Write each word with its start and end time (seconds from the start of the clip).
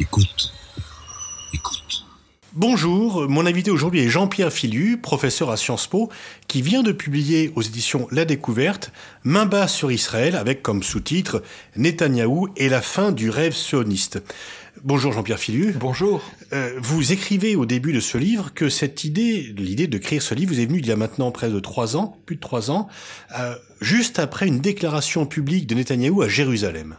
Écoute. 0.00 0.50
Écoute. 1.52 2.06
Bonjour, 2.54 3.28
mon 3.28 3.44
invité 3.44 3.70
aujourd'hui 3.70 4.00
est 4.00 4.08
Jean-Pierre 4.08 4.50
Filu, 4.50 4.96
professeur 4.96 5.50
à 5.50 5.58
Sciences 5.58 5.88
Po, 5.88 6.08
qui 6.48 6.62
vient 6.62 6.82
de 6.82 6.92
publier 6.92 7.52
aux 7.54 7.60
éditions 7.60 8.08
La 8.10 8.24
Découverte 8.24 8.92
Main 9.24 9.44
basse 9.44 9.74
sur 9.74 9.92
Israël 9.92 10.36
avec 10.36 10.62
comme 10.62 10.82
sous-titre 10.82 11.42
Netanyahou 11.76 12.48
et 12.56 12.70
la 12.70 12.80
fin 12.80 13.12
du 13.12 13.28
rêve 13.28 13.52
sioniste. 13.52 14.22
Bonjour 14.82 15.12
Jean-Pierre 15.12 15.38
Filu. 15.38 15.74
Bonjour. 15.78 16.22
Euh, 16.54 16.72
vous 16.80 17.12
écrivez 17.12 17.54
au 17.54 17.66
début 17.66 17.92
de 17.92 18.00
ce 18.00 18.16
livre 18.16 18.54
que 18.54 18.70
cette 18.70 19.04
idée, 19.04 19.52
l'idée 19.54 19.86
de 19.86 19.98
créer 19.98 20.20
ce 20.20 20.34
livre, 20.34 20.54
vous 20.54 20.60
est 20.60 20.66
venue 20.66 20.78
il 20.78 20.86
y 20.86 20.92
a 20.92 20.96
maintenant 20.96 21.30
près 21.30 21.50
de 21.50 21.60
trois 21.60 21.98
ans, 21.98 22.16
plus 22.24 22.36
de 22.36 22.40
trois 22.40 22.70
ans, 22.70 22.88
euh, 23.38 23.54
juste 23.82 24.18
après 24.18 24.46
une 24.46 24.60
déclaration 24.60 25.26
publique 25.26 25.66
de 25.66 25.74
Netanyahou 25.74 26.22
à 26.22 26.28
Jérusalem. 26.28 26.96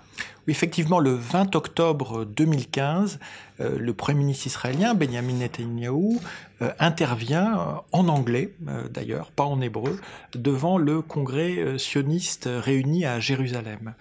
Effectivement, 0.48 1.00
le 1.00 1.12
20 1.12 1.56
octobre 1.56 2.26
2015, 2.26 3.20
euh, 3.60 3.78
le 3.78 3.94
Premier 3.94 4.20
ministre 4.20 4.48
israélien, 4.48 4.94
Benjamin 4.94 5.34
Netanyahou, 5.34 6.20
euh, 6.62 6.72
intervient 6.80 7.54
euh, 7.54 7.64
en 7.92 8.08
anglais, 8.08 8.54
d'ailleurs, 8.90 9.32
pas 9.32 9.44
en 9.44 9.62
hébreu, 9.62 10.00
devant 10.34 10.78
le 10.78 11.02
congrès 11.02 11.78
sioniste 11.78 12.50
réuni 12.52 13.06
à 13.06 13.20
Jérusalem 13.20 13.94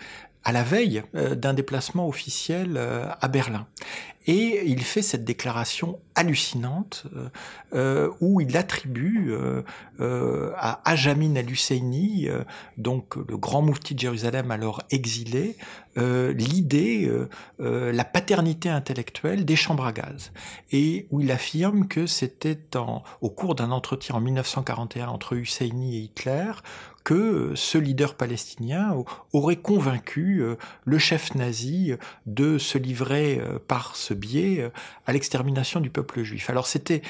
à 0.42 0.52
la 0.52 0.62
veille 0.62 1.02
d'un 1.12 1.52
déplacement 1.52 2.08
officiel 2.08 2.80
à 3.20 3.28
Berlin. 3.28 3.66
Et 4.26 4.66
il 4.66 4.82
fait 4.82 5.02
cette 5.02 5.24
déclaration 5.24 5.98
hallucinante 6.14 7.06
où 8.20 8.40
il 8.40 8.56
attribue 8.56 9.34
à 9.98 10.80
Ajamin 10.84 11.36
al-Husseini, 11.36 12.28
donc 12.76 13.16
le 13.16 13.38
grand 13.38 13.62
moufti 13.62 13.94
de 13.94 14.00
Jérusalem 14.00 14.50
alors 14.50 14.82
exilé, 14.90 15.56
euh, 15.98 16.32
l'idée, 16.32 17.06
euh, 17.08 17.28
euh, 17.60 17.90
la 17.90 18.04
paternité 18.04 18.68
intellectuelle 18.68 19.44
des 19.44 19.56
chambres 19.56 19.84
à 19.84 19.92
gaz, 19.92 20.30
et 20.70 21.08
où 21.10 21.20
il 21.20 21.32
affirme 21.32 21.88
que 21.88 22.06
c'était 22.06 22.58
au 23.20 23.30
cours 23.30 23.56
d'un 23.56 23.72
entretien 23.72 24.14
en 24.14 24.20
1941 24.20 25.08
entre 25.08 25.34
Husseini 25.34 25.96
et 25.96 26.00
Hitler 26.02 26.52
que 27.04 27.52
ce 27.54 27.78
leader 27.78 28.14
palestinien 28.14 28.94
aurait 29.32 29.56
convaincu 29.56 30.44
le 30.84 30.98
chef 30.98 31.34
nazi 31.34 31.94
de 32.26 32.58
se 32.58 32.78
livrer 32.78 33.40
par 33.68 33.96
ce 33.96 34.14
biais 34.14 34.70
à 35.06 35.12
l'extermination 35.12 35.80
du 35.80 35.90
peuple 35.90 36.22
juif. 36.22 36.50
Alors 36.50 36.66
c'était 36.66 37.02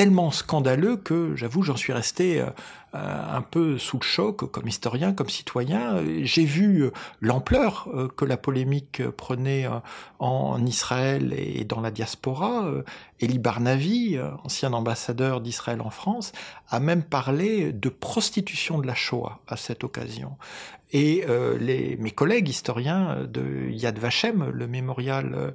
tellement 0.00 0.30
scandaleux 0.30 0.96
que, 0.96 1.34
j'avoue, 1.36 1.62
j'en 1.62 1.76
suis 1.76 1.92
resté 1.92 2.40
euh, 2.40 2.46
un 2.92 3.42
peu 3.42 3.78
sous 3.78 3.98
le 3.98 4.04
choc 4.04 4.50
comme 4.50 4.66
historien, 4.66 5.12
comme 5.12 5.28
citoyen. 5.28 6.02
J'ai 6.22 6.44
vu 6.44 6.82
euh, 6.82 6.90
l'ampleur 7.20 7.88
euh, 7.94 8.08
que 8.08 8.24
la 8.24 8.36
polémique 8.36 9.06
prenait 9.10 9.66
en 10.18 10.64
Israël 10.66 11.32
et 11.36 11.64
dans 11.64 11.80
la 11.80 11.90
diaspora. 11.90 12.70
Eli 13.20 13.38
Barnavi, 13.38 14.18
ancien 14.44 14.72
ambassadeur 14.72 15.40
d'Israël 15.40 15.80
en 15.80 15.90
France, 15.90 16.32
a 16.68 16.80
même 16.80 17.02
parlé 17.02 17.72
de 17.72 17.88
prostitution 17.88 18.78
de 18.78 18.86
la 18.86 18.94
Shoah 18.94 19.40
à 19.46 19.56
cette 19.56 19.84
occasion. 19.84 20.36
Et 20.92 21.24
mes 21.98 22.10
collègues 22.10 22.48
historiens 22.48 23.24
de 23.28 23.70
Yad 23.70 23.98
Vashem, 23.98 24.50
le 24.52 24.66
mémorial 24.66 25.54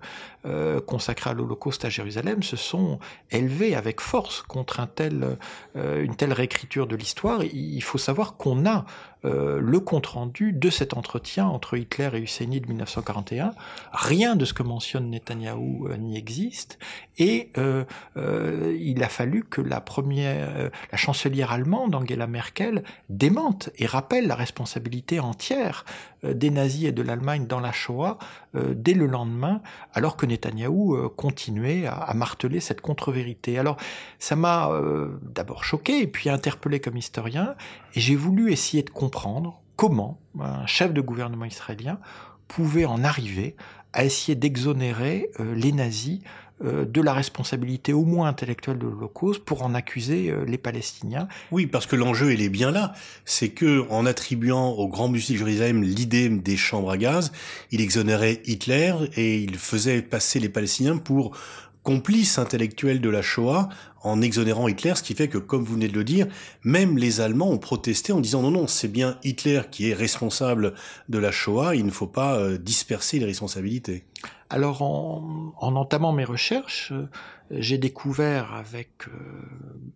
consacré 0.86 1.32
à 1.32 1.34
l'Holocauste 1.34 1.86
à 1.86 1.90
Jérusalem, 1.90 2.42
se 2.42 2.56
sont 2.56 3.00
élevés 3.32 3.76
avec 3.76 4.00
force 4.00 4.42
contre 4.44 4.88
tel, 4.88 5.38
une 5.76 6.16
telle 6.16 6.34
réécriture 6.34 6.88
de 6.88 6.96
l'histoire 6.96 7.25
il 7.44 7.82
faut 7.82 7.98
savoir 7.98 8.38
qu'on 8.38 8.66
a 8.66 8.86
euh, 9.26 9.60
le 9.60 9.80
compte-rendu 9.80 10.54
de 10.54 10.70
cet 10.70 10.96
entretien 10.96 11.48
entre 11.48 11.78
Hitler 11.78 12.10
et 12.14 12.20
Husseini 12.20 12.62
de 12.62 12.68
1941. 12.68 13.54
Rien 13.92 14.36
de 14.36 14.46
ce 14.46 14.54
que 14.54 14.62
mentionne 14.62 15.10
Netanyahou 15.10 15.88
euh, 15.88 15.98
n'y 15.98 16.16
existe. 16.18 16.78
Et 17.18 17.50
euh, 17.58 17.86
il 18.78 19.02
a 19.02 19.08
fallu 19.08 19.44
que 19.44 19.62
la 19.62 19.80
première, 19.80 20.70
la 20.92 20.98
chancelière 20.98 21.54
allemande, 21.54 21.96
Angela 21.96 22.28
Merkel, 22.28 22.84
démente 23.08 23.70
et 23.78 23.86
rappelle 23.86 24.28
la 24.28 24.36
responsabilité 24.36 25.22
entière 25.22 25.86
des 26.24 26.50
nazis 26.50 26.86
et 26.86 26.92
de 26.92 27.02
l'Allemagne 27.02 27.48
dans 27.48 27.62
la 27.62 27.72
Shoah 27.72 28.18
dès 28.54 28.94
le 28.94 29.06
lendemain, 29.06 29.62
alors 29.94 30.18
que 30.18 30.26
Netanyahou 30.26 31.10
continuait 31.16 31.86
à, 31.88 32.14
marteler 32.14 32.60
cette 32.60 32.82
contre-vérité. 32.82 33.58
Alors, 33.60 33.78
ça 34.20 34.36
m'a 34.36 34.70
d'abord 35.22 35.64
choqué 35.64 36.02
et 36.02 36.08
puis 36.08 36.30
interpellé 36.30 36.82
comme 36.82 36.98
historien, 36.98 37.56
et 37.94 38.02
j'ai 38.02 38.16
voulu 38.16 38.52
essayer 38.52 38.84
de 38.84 38.90
comprendre 38.90 39.15
comment 39.76 40.20
un 40.40 40.66
chef 40.66 40.94
de 40.94 41.02
gouvernement 41.02 41.46
israélien 41.46 42.00
pouvait 42.48 42.86
en 42.86 43.04
arriver 43.04 43.56
à 43.94 44.04
essayer 44.04 44.36
d'exonérer 44.36 45.30
euh, 45.40 45.56
les 45.56 45.72
nazis 45.72 46.20
euh, 46.64 46.86
de 46.86 47.02
la 47.02 47.14
responsabilité 47.14 47.92
au 47.94 48.04
moins 48.04 48.28
intellectuelle 48.28 48.78
de 48.78 48.86
l'Holocauste 48.86 49.44
pour 49.44 49.64
en 49.64 49.74
accuser 49.74 50.30
euh, 50.30 50.46
les 50.46 50.58
Palestiniens. 50.58 51.28
Oui, 51.52 51.66
parce 51.66 51.86
que 51.86 51.96
l'enjeu 51.96 52.34
il 52.34 52.42
est 52.42 52.50
bien 52.50 52.72
là, 52.72 52.94
c'est 53.24 53.50
que 53.50 53.86
en 53.90 54.06
attribuant 54.06 54.70
au 54.70 54.88
Grand 54.88 55.08
Musée 55.08 55.34
de 55.34 55.40
Jérusalem 55.40 55.82
l'idée 55.82 56.30
des 56.30 56.58
chambres 56.58 56.92
à 56.92 56.98
gaz, 56.98 57.32
il 57.72 57.82
exonérait 57.82 58.42
Hitler 58.46 58.94
et 59.16 59.40
il 59.40 59.58
faisait 59.58 60.02
passer 60.02 60.40
les 60.40 60.50
Palestiniens 60.50 60.98
pour 60.98 61.36
complices 61.84 62.40
intellectuels 62.40 63.00
de 63.00 63.10
la 63.10 63.22
Shoah 63.22 63.70
en 64.06 64.22
exonérant 64.22 64.68
Hitler, 64.68 64.94
ce 64.96 65.02
qui 65.02 65.16
fait 65.16 65.28
que, 65.28 65.40
comme 65.40 65.64
vous 65.64 65.74
venez 65.74 65.88
de 65.88 65.98
le 65.98 66.04
dire, 66.04 66.28
même 66.64 66.98
les 66.98 67.22
Allemands 67.22 67.50
ont 67.50 67.58
protesté 67.58 68.14
en 68.14 68.20
disant 68.20 68.44
non, 68.44 68.52
non, 68.52 68.68
c'est 68.68 68.88
bien 68.88 69.18
Hitler 69.24 69.62
qui 69.72 69.90
est 69.90 69.96
responsable 69.96 70.76
de 71.10 71.18
la 71.18 71.32
Shoah, 71.32 71.76
il 71.76 71.86
ne 71.86 71.92
faut 71.92 72.08
pas 72.08 72.38
euh, 72.38 72.60
disperser 72.60 73.18
les 73.18 73.26
responsabilités. 73.26 74.06
Alors, 74.52 74.84
en, 74.84 75.56
entamant 75.60 76.14
mes 76.14 76.24
recherches, 76.24 76.92
euh, 76.92 77.10
j'ai 77.50 77.80
découvert 77.80 78.54
avec 78.54 79.08
euh, 79.08 79.12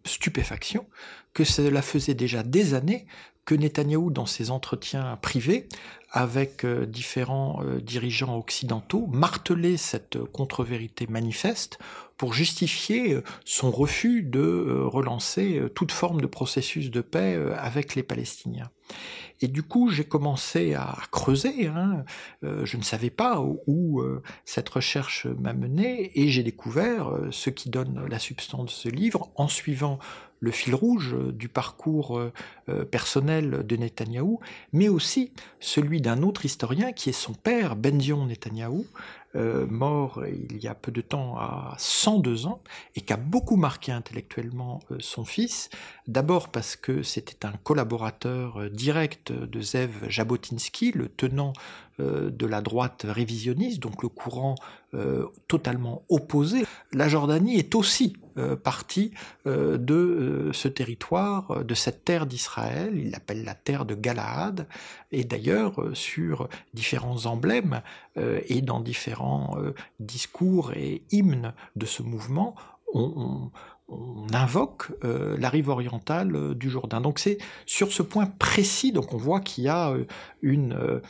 stupéfaction 0.05 0.87
que 1.35 1.43
cela 1.43 1.83
faisait 1.83 2.15
déjà 2.15 2.41
des 2.41 2.73
années 2.73 3.05
que 3.45 3.53
Netanyahou, 3.53 4.09
dans 4.09 4.25
ses 4.25 4.49
entretiens 4.49 5.17
privés 5.21 5.69
avec 6.11 6.65
différents 6.65 7.61
dirigeants 7.81 8.37
occidentaux, 8.37 9.07
martelait 9.11 9.77
cette 9.77 10.19
contre-vérité 10.31 11.07
manifeste 11.07 11.79
pour 12.19 12.34
justifier 12.34 13.13
euh, 13.13 13.24
son 13.46 13.72
refus 13.72 14.22
de 14.22 14.41
euh, 14.41 14.85
relancer 14.85 15.57
euh, 15.57 15.69
toute 15.69 15.94
forme 15.94 16.19
de 16.19 16.28
processus 16.28 16.91
de 16.91 17.02
paix 17.02 17.40
avec 17.57 17.96
les 17.96 18.03
Palestiniens. 18.03 18.69
Et 19.40 19.47
du 19.47 19.63
coup, 19.63 19.90
j'ai 19.90 20.03
commencé 20.03 20.74
à 20.74 20.97
creuser. 21.12 21.68
Hein. 21.68 22.03
je 22.41 22.75
ne 22.75 22.81
savais 22.81 23.12
pas 23.12 23.40
où, 23.40 24.03
cette 24.44 24.68
recherche 24.68 25.28
m'a 25.28 25.53
mené, 25.53 26.12
et 26.19 26.28
j'ai 26.28 26.44
découvert 26.44 27.12
ce 27.31 27.50
qui 27.50 27.69
donne 27.69 28.06
la 28.09 28.19
substance 28.19 28.66
de 28.66 28.72
ce 28.72 28.90
livre 28.90 29.31
en 29.36 29.47
suivant 29.47 30.00
le 30.39 30.51
fil 30.51 30.73
rouge 30.73 31.16
du 31.33 31.50
parcours 31.50 32.22
personnel 32.91 33.66
de 33.66 33.75
Netanyahou, 33.75 34.39
mais 34.72 34.88
aussi 34.88 35.31
celui 35.59 36.01
d'un 36.01 36.22
autre 36.22 36.45
historien 36.45 36.91
qui 36.94 37.09
est 37.09 37.13
son 37.13 37.33
père, 37.33 37.75
Benzion 37.75 38.25
Netanyahou, 38.25 38.85
euh, 39.35 39.67
mort 39.67 40.23
il 40.25 40.57
y 40.57 40.67
a 40.67 40.73
peu 40.73 40.91
de 40.91 41.01
temps 41.01 41.38
à 41.38 41.75
102 41.77 42.47
ans 42.47 42.63
et 42.95 43.01
qui 43.01 43.13
a 43.13 43.17
beaucoup 43.17 43.57
marqué 43.57 43.91
intellectuellement 43.91 44.79
euh, 44.89 44.97
son 45.01 45.23
fils. 45.23 45.69
D'abord 46.07 46.50
parce 46.50 46.75
que 46.75 47.03
c'était 47.03 47.45
un 47.45 47.53
collaborateur 47.63 48.59
euh, 48.59 48.69
direct 48.69 49.31
de 49.31 49.61
Zev 49.61 50.09
Jabotinsky, 50.09 50.94
le 50.94 51.09
tenant 51.09 51.53
de 51.99 52.45
la 52.45 52.61
droite 52.61 53.05
révisionniste, 53.07 53.81
donc 53.81 54.01
le 54.03 54.09
courant 54.09 54.55
totalement 55.47 56.03
opposé. 56.09 56.65
La 56.93 57.07
Jordanie 57.07 57.59
est 57.59 57.75
aussi 57.75 58.13
partie 58.63 59.11
de 59.45 60.49
ce 60.51 60.67
territoire, 60.67 61.63
de 61.63 61.73
cette 61.75 62.06
terre 62.06 62.25
d'Israël. 62.25 62.94
Il 62.95 63.12
l'appelle 63.12 63.44
la 63.44 63.53
terre 63.53 63.85
de 63.85 63.94
Galaad. 63.94 64.68
Et 65.12 65.25
d'ailleurs, 65.25 65.75
sur 65.94 66.50
différents 66.74 67.25
emblèmes 67.27 67.81
et 68.15 68.62
dans 68.62 68.79
différents 68.79 69.57
euh, 69.57 69.74
discours 70.00 70.74
et 70.74 71.03
hymnes 71.12 71.53
de 71.75 71.85
ce 71.85 72.03
mouvement, 72.03 72.56
on, 72.94 73.51
invoque 74.33 74.91
euh, 75.03 75.38
la 75.39 75.50
rive 75.50 75.69
orientale 75.69 76.36
euh, 76.36 76.53
du 76.53 76.69
Jourdain. 76.69 77.01
Donc 77.01 77.19
c'est 77.19 77.38
sur 77.65 77.91
ce 77.91 78.01
point 78.03 78.25
précis, 78.25 78.91
donc 78.91 79.13
on 79.13 79.18
voit 79.18 79.39
qu'il 79.39 79.63
y 79.63 79.68
a 79.69 79.94
une, 80.41 81.01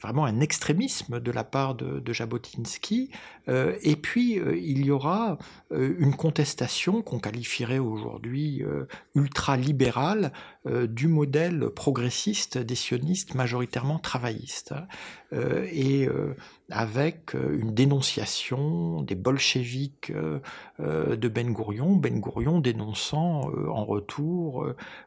vraiment 0.00 0.24
un 0.24 0.40
extrémisme 0.40 1.20
de 1.20 1.30
la 1.30 1.44
part 1.44 1.74
de, 1.74 2.00
de 2.00 2.12
Jabotinsky, 2.12 3.10
et 3.48 3.96
puis 3.96 4.34
il 4.34 4.84
y 4.84 4.90
aura 4.90 5.38
une 5.70 6.14
contestation 6.14 7.02
qu'on 7.02 7.18
qualifierait 7.18 7.78
aujourd'hui 7.78 8.62
ultra-libérale 9.14 10.32
du 10.88 11.08
modèle 11.08 11.70
progressiste 11.74 12.58
des 12.58 12.74
sionistes 12.74 13.34
majoritairement 13.34 13.98
travaillistes. 13.98 14.74
Euh, 15.34 15.66
et 15.70 16.08
euh, 16.08 16.34
avec 16.70 17.34
euh, 17.34 17.58
une 17.60 17.74
dénonciation 17.74 19.02
des 19.02 19.14
bolcheviks 19.14 20.10
de 20.78 21.28
Ben 21.28 21.52
Gourion, 21.52 21.96
Ben 21.96 22.18
Gourion 22.20 22.60
dénonçant 22.60 23.50
en 23.68 23.84
retour 23.84 24.66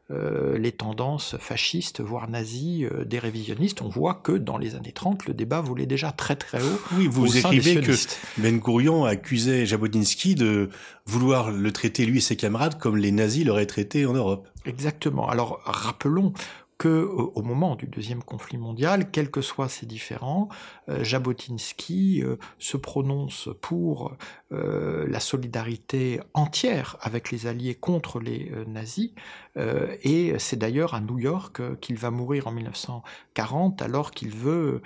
les 0.10 0.72
tendances 0.74 1.38
fascistes, 1.38 2.02
voire 2.02 2.30
nazies 2.30 2.86
des 3.06 3.20
révisionnistes. 3.20 3.82
On 3.82 3.88
voit 3.88 4.16
que 4.16 4.34
dans 4.34 4.58
les 4.58 4.76
années 4.76 4.82
années 4.82 4.92
30, 4.92 5.28
le 5.28 5.34
débat 5.34 5.62
volait 5.62 5.86
déjà 5.86 6.12
très 6.12 6.36
très 6.36 6.62
haut. 6.62 6.82
Oui, 6.98 7.08
vous 7.08 7.38
écrivez 7.38 7.76
que 7.76 7.92
Ben 8.38 8.58
Gurion 8.58 9.06
accusait 9.06 9.66
Jabotinsky 9.66 10.36
de 10.36 10.70
vouloir 11.06 11.52
le 11.52 11.72
traiter, 11.72 12.06
lui 12.06 12.18
et 12.18 12.22
ses 12.22 12.36
camarades, 12.36 12.80
comme 12.80 12.98
les 12.98 13.12
nazis 13.12 13.46
l'auraient 13.46 13.66
traité 13.66 14.06
en 14.06 14.14
Europe. 14.14 14.48
Exactement. 14.66 15.28
Alors 15.30 15.62
rappelons 15.66 16.34
que 16.82 17.08
au 17.36 17.44
moment 17.44 17.76
du 17.76 17.86
deuxième 17.86 18.24
conflit 18.24 18.58
mondial, 18.58 19.12
quels 19.12 19.30
que 19.30 19.42
soient 19.42 19.70
ces 19.70 19.86
différends, 19.86 20.50
euh, 20.90 21.04
Jabotinsky 21.04 22.24
euh, 22.24 22.38
se 22.58 22.76
prononce 22.76 23.50
pour 23.62 24.16
euh, 24.52 25.06
la 25.08 25.20
solidarité 25.20 26.22
entière 26.34 26.98
avec 27.02 27.30
les 27.30 27.46
Alliés 27.46 27.76
contre 27.76 28.20
les 28.20 28.52
nazis, 28.66 29.12
et 29.58 30.34
c'est 30.40 30.56
d'ailleurs 30.56 30.94
à 30.94 31.02
New 31.02 31.20
York 31.20 31.62
qu'il 31.82 31.98
va 31.98 32.10
mourir 32.10 32.48
en 32.48 32.52
1940, 32.52 33.82
alors 33.82 34.12
qu'il 34.12 34.30
veut 34.30 34.82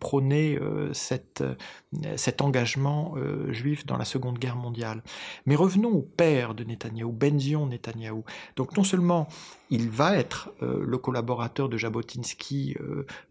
prôner 0.00 0.58
cet 0.92 1.42
engagement 2.40 3.14
juif 3.50 3.86
dans 3.86 3.96
la 3.96 4.04
Seconde 4.04 4.40
Guerre 4.40 4.56
mondiale. 4.56 5.04
Mais 5.46 5.54
revenons 5.54 5.92
au 5.92 6.02
père 6.02 6.56
de 6.56 6.64
Netanyahou, 6.64 7.12
Benzion 7.12 7.66
Netanyahou. 7.66 8.24
Donc 8.56 8.76
non 8.76 8.82
seulement 8.82 9.28
il 9.70 9.88
va 9.88 10.16
être 10.16 10.50
le 10.60 10.98
collaborateur 10.98 11.29
de 11.68 11.76
Jabotinsky 11.76 12.76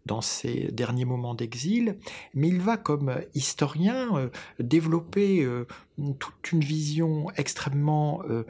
dans 0.06 0.20
ses 0.20 0.70
derniers 0.72 1.04
moments 1.04 1.34
d'exil, 1.34 1.98
mais 2.34 2.48
il 2.48 2.60
va 2.60 2.76
comme 2.76 3.14
historien 3.34 4.16
euh, 4.16 4.28
développer 4.58 5.42
euh, 5.42 5.66
toute 6.18 6.52
une 6.52 6.60
vision 6.60 7.26
extrêmement 7.36 8.22
euh, 8.28 8.44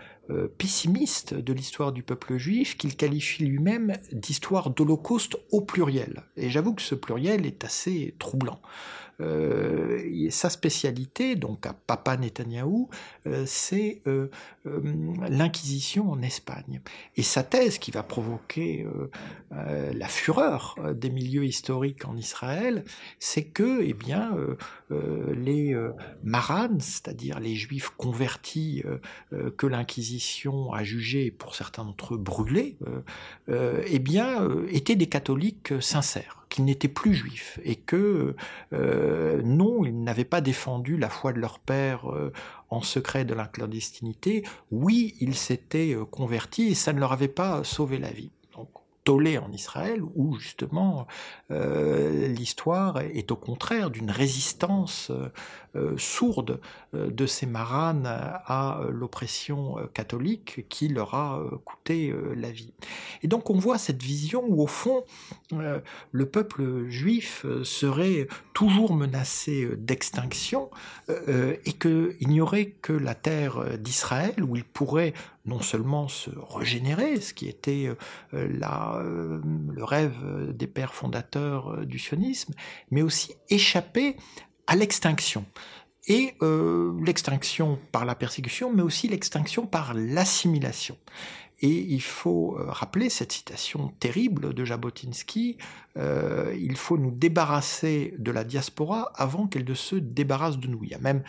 pessimiste 0.59 1.35
de 1.35 1.53
l'histoire 1.53 1.93
du 1.93 2.03
peuple 2.03 2.37
juif 2.37 2.77
qu'il 2.77 2.97
qualifie 2.97 3.45
lui-même 3.45 3.97
d'histoire 4.13 4.71
d'Holocauste 4.71 5.37
au 5.51 5.61
pluriel. 5.61 6.23
Et 6.37 6.51
j'avoue 6.51 6.75
que 6.75 6.83
ce 6.83 6.95
pluriel 6.95 7.47
est 7.47 7.65
assez 7.65 8.15
troublant. 8.19 8.61
Euh, 9.21 10.29
sa 10.31 10.49
spécialité, 10.49 11.35
donc 11.35 11.67
à 11.67 11.73
Papa 11.73 12.17
Netanyahou, 12.17 12.89
euh, 13.27 13.45
c'est 13.47 14.01
euh, 14.07 14.31
l'inquisition 15.29 16.11
en 16.11 16.23
Espagne. 16.23 16.81
Et 17.17 17.23
sa 17.23 17.43
thèse 17.43 17.79
qui 17.79 17.91
va 17.91 18.03
provoquer 18.03 18.87
la 19.51 20.07
fureur 20.07 20.77
des 20.95 21.11
milieux 21.11 21.45
historiques 21.45 22.07
en 22.07 22.17
Israël, 22.17 22.85
c'est 23.19 23.45
que, 23.45 23.83
eh 23.83 23.95
bien, 23.95 24.37
les 24.91 25.77
marans, 26.23 26.79
c'est-à-dire 26.79 27.41
les 27.41 27.55
juifs 27.55 27.91
convertis 27.97 28.85
que 29.57 29.67
l'inquisition 29.67 30.73
a 30.73 30.85
jugés, 30.85 31.31
pour 31.31 31.55
certains 31.55 31.85
d'entre 31.85 32.15
eux 32.15 32.19
brûlés, 32.19 32.77
eh 33.49 33.99
bien, 33.99 34.49
étaient 34.69 34.97
des 34.97 35.09
catholiques 35.09 35.73
sincères 35.81 36.40
qu'ils 36.51 36.65
n'étaient 36.67 36.89
plus 36.89 37.15
juifs 37.15 37.59
et 37.65 37.77
que 37.77 38.37
euh, 38.75 39.41
non, 39.43 39.85
ils 39.85 40.03
n'avaient 40.03 40.25
pas 40.25 40.43
défendu 40.43 40.99
la 40.99 41.09
foi 41.09 41.33
de 41.33 41.39
leur 41.39 41.59
père 41.59 42.13
euh, 42.13 42.33
en 42.69 42.83
secret 42.83 43.25
de 43.25 43.33
la 43.33 43.47
clandestinité. 43.47 44.45
Oui, 44.71 45.15
ils 45.21 45.37
s'étaient 45.37 45.95
euh, 45.95 46.05
convertis 46.05 46.69
et 46.69 46.75
ça 46.75 46.93
ne 46.93 47.01
leur 47.01 47.13
avait 47.13 47.29
pas 47.29 47.65
sauvé 47.65 47.99
la 47.99 48.11
vie. 48.11 48.31
En 49.11 49.53
Israël, 49.53 50.03
où 50.15 50.37
justement 50.37 51.07
l'histoire 51.51 53.01
est 53.01 53.31
au 53.33 53.37
contraire 53.37 53.91
d'une 53.91 54.11
résistance 54.11 55.11
euh, 55.77 55.97
sourde 55.97 56.61
euh, 56.95 57.11
de 57.11 57.27
ces 57.27 57.47
maranes 57.47 58.05
à 58.05 58.81
l'oppression 58.91 59.79
euh, 59.79 59.87
catholique 59.95 60.67
qui 60.69 60.89
leur 60.89 61.15
a 61.15 61.41
coûté 61.65 62.13
la 62.35 62.51
vie. 62.51 62.73
Et 63.23 63.29
donc 63.29 63.51
on 63.51 63.59
voit 63.59 63.79
cette 63.79 64.03
vision 64.03 64.45
où 64.49 64.63
au 64.63 64.67
fond 64.67 65.05
le 65.53 66.27
peuple 66.27 66.89
juif 66.89 67.47
serait 67.63 68.27
toujours 68.53 68.95
menacé 68.95 69.69
d'extinction 69.77 70.71
et 71.09 71.73
qu'il 71.73 72.17
n'y 72.29 72.41
aurait 72.41 72.71
que 72.71 72.93
la 72.93 73.15
terre 73.15 73.79
d'Israël 73.79 74.43
où 74.43 74.57
il 74.57 74.65
pourrait 74.65 75.13
non 75.51 75.61
seulement 75.61 76.09
se 76.09 76.31
régénérer, 76.49 77.21
ce 77.21 77.35
qui 77.35 77.49
était 77.49 77.91
la, 78.33 79.03
le 79.03 79.85
rêve 79.85 80.15
des 80.53 80.67
pères 80.67 80.95
fondateurs 80.95 81.85
du 81.85 81.99
sionisme, 81.99 82.55
mais 82.91 83.03
aussi 83.03 83.35
échapper 83.51 84.17
à 84.67 84.77
l'extinction. 84.77 85.45
Et 86.07 86.35
euh, 86.43 86.93
l'extinction 87.05 87.79
par 87.93 88.05
la 88.05 88.15
persécution, 88.15 88.73
mais 88.73 88.83
aussi 88.83 89.09
l'extinction 89.09 89.67
par 89.67 89.95
l'assimilation. 89.95 90.97
Et 91.63 91.69
il 91.69 92.01
faut 92.03 92.57
euh, 92.57 92.65
rappeler 92.69 93.11
cette 93.11 93.33
citation 93.33 93.93
terrible 94.01 94.55
de 94.55 94.65
Jabotinsky, 94.65 95.59
euh, 95.97 96.55
il 96.59 96.77
faut 96.77 96.97
nous 96.97 97.11
débarrasser 97.11 98.15
de 98.19 98.31
la 98.31 98.45
diaspora 98.45 99.13
avant 99.15 99.47
qu'elle 99.47 99.69
ne 99.69 99.75
se 99.75 99.97
débarrasse 99.97 100.59
de 100.59 100.69
nous. 100.69 100.83
Il 100.85 100.91
y 100.91 100.95
a 100.95 100.99
même 100.99 101.23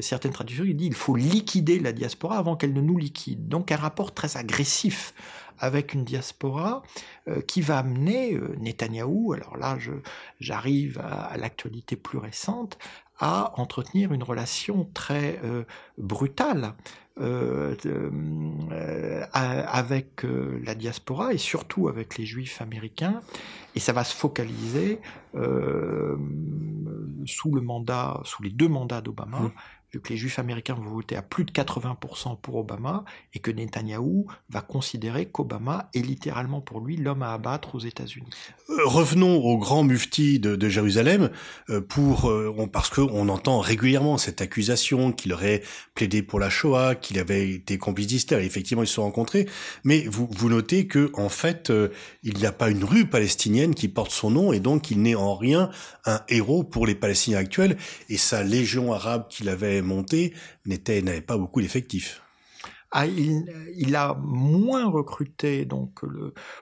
certaines 0.00 0.32
traductions 0.32 0.64
qui 0.64 0.74
disent 0.74 0.88
il 0.88 0.94
faut 0.94 1.16
liquider 1.16 1.78
la 1.78 1.92
diaspora 1.92 2.38
avant 2.38 2.56
qu'elle 2.56 2.72
ne 2.72 2.80
nous 2.80 2.96
liquide. 2.96 3.48
Donc 3.48 3.72
un 3.72 3.76
rapport 3.76 4.14
très 4.14 4.36
agressif 4.36 5.14
avec 5.62 5.94
une 5.94 6.04
diaspora 6.04 6.82
euh, 7.28 7.40
qui 7.40 7.60
va 7.60 7.78
amener 7.78 8.34
euh, 8.34 8.56
Netanyahou, 8.58 9.32
alors 9.32 9.56
là 9.56 9.78
j'arrive 10.40 10.98
à, 10.98 11.36
l'actualité 11.36 11.94
plus 11.94 12.18
récente, 12.18 12.78
à 13.18 13.52
entretenir 13.60 14.12
une 14.12 14.22
relation 14.22 14.88
très 14.94 15.40
euh, 15.44 15.64
brutale 15.98 16.74
avec 19.34 20.24
la 20.24 20.74
diaspora 20.74 21.34
et 21.34 21.38
surtout 21.38 21.88
avec 21.88 22.16
les 22.16 22.24
juifs 22.24 22.62
américains. 22.62 23.20
Et 23.74 23.80
ça 23.80 23.92
va 23.92 24.02
se 24.02 24.16
focaliser 24.16 24.98
sous 25.34 25.40
le 27.54 27.60
mandat, 27.60 28.18
sous 28.24 28.42
les 28.42 28.48
deux 28.48 28.68
mandats 28.68 29.02
d'Obama, 29.02 29.40
mmh 29.40 29.52
vu 29.92 30.00
que 30.00 30.08
les 30.10 30.16
juifs 30.16 30.38
américains 30.38 30.74
vont 30.74 30.90
voter 30.90 31.16
à 31.16 31.22
plus 31.22 31.44
de 31.44 31.52
80% 31.52 32.40
pour 32.40 32.56
Obama, 32.56 33.04
et 33.34 33.38
que 33.38 33.50
Netanyahou 33.50 34.26
va 34.48 34.60
considérer 34.62 35.26
qu'Obama 35.26 35.90
est 35.94 36.00
littéralement 36.00 36.60
pour 36.60 36.80
lui 36.80 36.96
l'homme 36.96 37.22
à 37.22 37.32
abattre 37.32 37.74
aux 37.74 37.80
États-Unis. 37.80 38.30
Euh, 38.70 38.76
revenons 38.84 39.36
au 39.36 39.58
grand 39.58 39.84
mufti 39.84 40.38
de, 40.38 40.68
Jérusalem, 40.68 41.30
euh, 41.68 41.80
pour, 41.80 42.30
euh, 42.30 42.68
parce 42.72 42.88
qu'on 42.88 43.28
entend 43.28 43.60
régulièrement 43.60 44.16
cette 44.16 44.40
accusation 44.40 45.12
qu'il 45.12 45.32
aurait 45.32 45.62
plaidé 45.94 46.22
pour 46.22 46.40
la 46.40 46.48
Shoah, 46.48 46.94
qu'il 46.94 47.18
avait 47.18 47.50
été 47.50 47.76
complice 47.76 48.06
d'Hitler, 48.06 48.44
effectivement 48.44 48.82
ils 48.82 48.86
se 48.86 48.94
sont 48.94 49.02
rencontrés, 49.02 49.46
mais 49.84 50.04
vous, 50.06 50.28
vous 50.30 50.48
notez 50.48 50.86
que 50.86 51.10
en 51.14 51.28
fait, 51.28 51.72
il 52.22 52.36
n'y 52.36 52.46
a 52.46 52.52
pas 52.52 52.70
une 52.70 52.84
rue 52.84 53.06
palestinienne 53.06 53.74
qui 53.74 53.88
porte 53.88 54.10
son 54.10 54.30
nom, 54.30 54.52
et 54.52 54.60
donc 54.60 54.90
il 54.90 55.02
n'est 55.02 55.14
en 55.14 55.34
rien 55.34 55.70
un 56.06 56.20
héros 56.28 56.64
pour 56.64 56.86
les 56.86 56.94
Palestiniens 56.94 57.38
actuels, 57.38 57.76
et 58.08 58.16
sa 58.16 58.42
légion 58.42 58.92
arabe 58.92 59.26
qu'il 59.28 59.48
avait 59.48 59.81
monté 59.82 60.34
n'était 60.66 61.02
n'avait 61.02 61.20
pas 61.20 61.36
beaucoup 61.36 61.60
d'effectifs. 61.60 62.22
Ah, 62.94 63.06
il, 63.06 63.96
a 63.96 64.14
moins 64.20 64.86
recruté 64.86 65.64
donc 65.64 66.00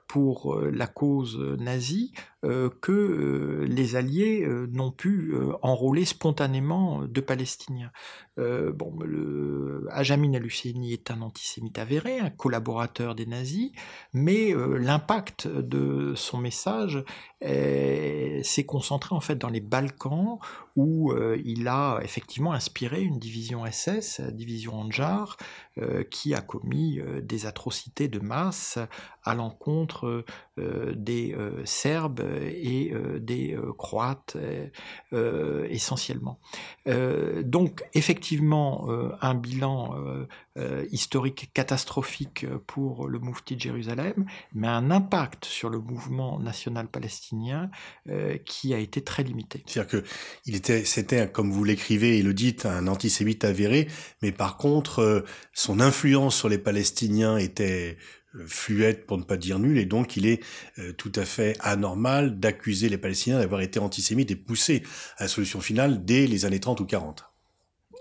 pour 0.07 0.55
euh, 0.55 0.71
la 0.71 0.87
cause 0.87 1.37
nazie 1.59 2.13
que 2.43 2.93
euh, 2.93 3.67
les 3.67 3.97
Alliés 3.97 4.47
n'ont 4.71 4.93
pu 4.93 5.35
enrôler 5.63 6.05
spontanément 6.05 7.03
de 7.05 7.21
Palestiniens. 7.21 7.93
bon, 8.37 8.99
le, 9.05 9.87
Ajamin 9.91 10.33
al-Husseini 10.33 10.95
est 10.95 11.11
un 11.11 11.21
antisémite 11.21 11.79
avéré, 11.79 12.19
un 12.19 12.31
collaborateur 12.31 13.15
des 13.15 13.27
nazis, 13.27 13.73
mais 14.15 14.55
l'impact 14.55 15.49
de 15.49 16.15
son 16.15 16.39
message 16.39 17.05
s'est 17.43 18.65
concentré 18.67 19.15
en 19.15 19.21
fait 19.21 19.37
dans 19.37 19.49
les 19.49 19.61
Balkans 19.61 20.39
où 20.77 21.13
il 21.45 21.69
a 21.69 22.01
effectivement 22.03 22.53
inspiré 22.53 23.03
une 23.03 23.19
division 23.19 23.67
SS, 23.67 24.21
division 24.33 24.75
Anjar, 24.81 25.37
qui 26.11 26.35
a 26.35 26.41
commis 26.41 27.01
des 27.23 27.45
atrocités 27.45 28.09
de 28.09 28.21
masse 28.21 28.79
à 29.25 29.35
l'encontre 29.35 30.25
des 30.57 31.37
Serbes 31.65 32.30
et 32.53 32.93
des 33.19 33.57
Croates 33.79 34.37
essentiellement. 35.13 36.39
donc 36.87 37.83
effectivement 37.95 38.89
un 39.21 39.35
bilan 39.35 39.95
historique 40.91 41.51
catastrophique 41.55 42.47
pour 42.67 43.09
le 43.09 43.19
Moufti 43.19 43.57
de 43.57 43.61
Jérusalem, 43.61 44.27
mais 44.53 44.69
un 44.69 44.91
impact 44.91 45.45
sur 45.45 45.71
le 45.71 45.79
mouvement 45.79 46.39
national 46.39 46.89
palestinien 46.89 47.71
qui 48.45 48.75
a 48.75 48.79
été 48.79 49.03
très 49.03 49.23
limité. 49.23 49.63
C'est-à-dire 49.67 50.03
que 50.03 50.05
était, 50.47 50.85
c'était 50.85 51.31
comme 51.31 51.51
vous 51.51 51.65
l'écrivez 51.65 52.19
et 52.19 52.23
le 52.23 52.35
dites, 52.35 52.67
un 52.67 52.87
antisémite 52.87 53.45
avéré, 53.45 53.89
mais 54.23 54.33
par 54.33 54.57
contre 54.57 55.25
son 55.53 55.81
influence 55.81 56.37
sur 56.37 56.49
les 56.49 56.59
Palestiniens 56.59 57.37
était 57.37 57.71
euh, 57.71 58.20
fluette 58.47 59.07
pour 59.07 59.19
ne 59.19 59.25
pas 59.25 59.37
dire 59.37 59.59
nulle, 59.59 59.79
et 59.79 59.87
donc 59.87 60.17
il 60.17 60.27
est 60.27 60.43
euh, 60.79 60.93
tout 60.93 61.13
à 61.15 61.25
fait 61.25 61.57
anormal 61.61 62.39
d'accuser 62.39 62.89
les 62.89 62.99
Palestiniens 62.99 63.39
d'avoir 63.39 63.61
été 63.61 63.79
antisémites 63.79 64.31
et 64.31 64.37
poussés 64.37 64.83
à 65.19 65.25
la 65.25 65.29
solution 65.29 65.61
finale 65.61 66.05
dès 66.05 66.27
les 66.27 66.45
années 66.45 66.61
30 66.61 66.81
ou 66.81 66.87
40. 66.87 67.31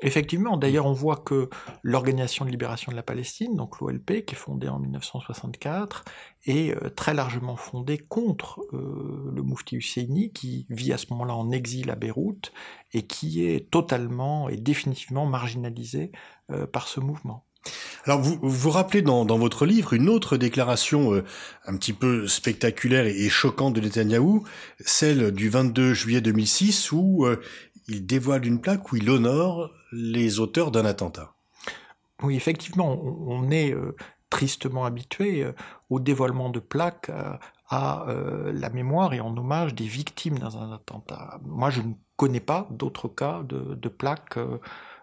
Effectivement, 0.02 0.56
d'ailleurs, 0.56 0.86
on 0.86 0.94
voit 0.94 1.18
que 1.18 1.50
l'Organisation 1.84 2.46
de 2.46 2.52
libération 2.52 2.90
de 2.90 2.96
la 2.96 3.04
Palestine, 3.04 3.56
donc 3.56 3.82
l'OLP, 3.82 4.24
qui 4.26 4.34
est 4.34 4.38
fondée 4.38 4.70
en 4.70 4.80
1964, 4.80 6.06
est 6.46 6.72
euh, 6.72 6.90
très 6.90 7.14
largement 7.14 7.58
fondée 7.58 7.98
contre 7.98 8.62
euh, 8.72 9.30
le 9.34 9.42
Moufti 9.42 9.76
Husseini, 9.76 10.32
qui 10.32 10.66
vit 10.70 10.94
à 10.94 10.98
ce 10.98 11.08
moment-là 11.10 11.36
en 11.36 11.52
exil 11.52 11.90
à 11.90 11.96
Beyrouth 11.96 12.54
et 12.94 13.08
qui 13.08 13.46
est 13.46 13.70
totalement 13.70 14.48
et 14.48 14.56
définitivement 14.56 15.26
marginalisé 15.26 16.14
euh, 16.50 16.66
par 16.66 16.88
ce 16.88 17.02
mouvement. 17.02 17.46
Alors 18.06 18.22
vous 18.22 18.40
vous 18.42 18.70
rappelez 18.70 19.02
dans, 19.02 19.26
votre 19.26 19.66
livre 19.66 19.94
une 19.94 20.10
autre 20.10 20.38
déclaration 20.38 21.14
euh, 21.14 21.24
un 21.66 21.76
petit 21.78 21.94
peu 21.94 22.28
spectaculaire 22.28 23.06
et, 23.06 23.30
choquante 23.30 23.74
de 23.74 23.82
Netanyahou, 23.82 24.46
celle 24.80 25.32
du 25.32 25.50
22 25.50 25.94
juillet 25.94 26.22
2006 26.22 26.92
où 26.92 27.26
euh, 27.26 27.42
il 27.88 28.06
dévoile 28.06 28.46
une 28.46 28.62
plaque 28.62 28.92
où 28.92 28.96
il 28.96 29.10
honore 29.10 29.70
les 29.92 30.40
auteurs 30.40 30.72
d'un 30.72 30.86
attentat. 30.86 31.34
Oui, 32.22 32.36
effectivement, 32.36 33.02
on, 33.02 33.50
est 33.50 33.74
euh, 33.74 33.96
tristement 34.30 34.86
habitué 34.86 35.46
au 35.90 36.00
dévoilement 36.00 36.50
de 36.50 36.60
plaques 36.60 37.12
à 37.72 38.06
la 38.52 38.70
mémoire 38.70 39.14
et 39.14 39.20
en 39.20 39.36
hommage 39.38 39.76
des 39.76 39.86
victimes 39.86 40.40
dans 40.40 40.58
un 40.58 40.74
attentat. 40.74 41.40
Moi, 41.46 41.70
je 41.70 41.82
ne 41.82 41.94
connais 42.18 42.40
pas 42.40 42.68
d'autres 42.72 43.08
cas 43.08 43.44
de, 43.44 43.76
de 43.76 43.90
plaques 43.90 44.40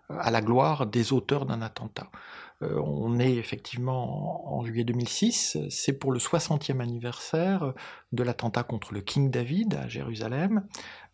à 0.08 0.30
la 0.30 0.40
gloire 0.40 0.86
des 0.86 1.12
auteurs 1.12 1.46
d'un 1.46 1.62
attentat. 1.62 2.10
Euh, 2.62 2.80
on 2.80 3.18
est 3.18 3.34
effectivement 3.34 4.48
en, 4.48 4.58
en 4.58 4.64
juillet 4.64 4.84
2006, 4.84 5.58
c'est 5.70 5.92
pour 5.92 6.12
le 6.12 6.18
60e 6.18 6.80
anniversaire 6.80 7.74
de 8.12 8.22
l'attentat 8.22 8.62
contre 8.62 8.94
le 8.94 9.00
King 9.00 9.30
David 9.30 9.74
à 9.74 9.88
Jérusalem, 9.88 10.66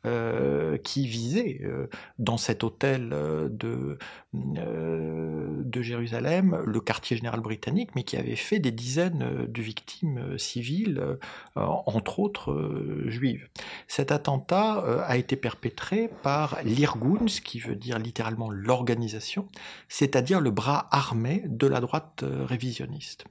euh, 0.04 0.78
qui 0.78 1.06
visait 1.06 1.60
euh, 1.62 1.86
dans 2.18 2.36
cet 2.36 2.64
hôtel 2.64 3.10
euh, 3.12 3.48
de, 3.48 3.98
de 4.34 5.80
Jérusalem 5.80 6.60
le 6.66 6.80
quartier 6.80 7.16
général 7.16 7.38
britannique, 7.38 7.90
mais 7.94 8.02
qui 8.02 8.16
avait 8.16 8.34
fait 8.34 8.58
des 8.58 8.72
dizaines 8.72 9.46
de 9.46 9.62
victimes 9.62 10.36
civiles, 10.38 11.18
entre 11.54 12.18
autres 12.18 13.04
juives. 13.06 13.46
Cet 13.86 14.10
attentat 14.10 15.04
a 15.06 15.16
été 15.16 15.36
perpétré 15.36 16.10
par 16.22 16.58
l'Irgun, 16.64 17.28
ce 17.28 17.40
qui 17.40 17.60
veut 17.60 17.76
dire 17.76 17.98
littéralement 17.98 18.50
l'organisation, 18.50 19.46
c'est-à-dire 19.88 20.40
le 20.40 20.50
bras 20.50 20.88
armé 20.90 21.44
de 21.46 21.66
la 21.66 21.80
droite 21.80 22.24
révisionniste. 22.24 23.24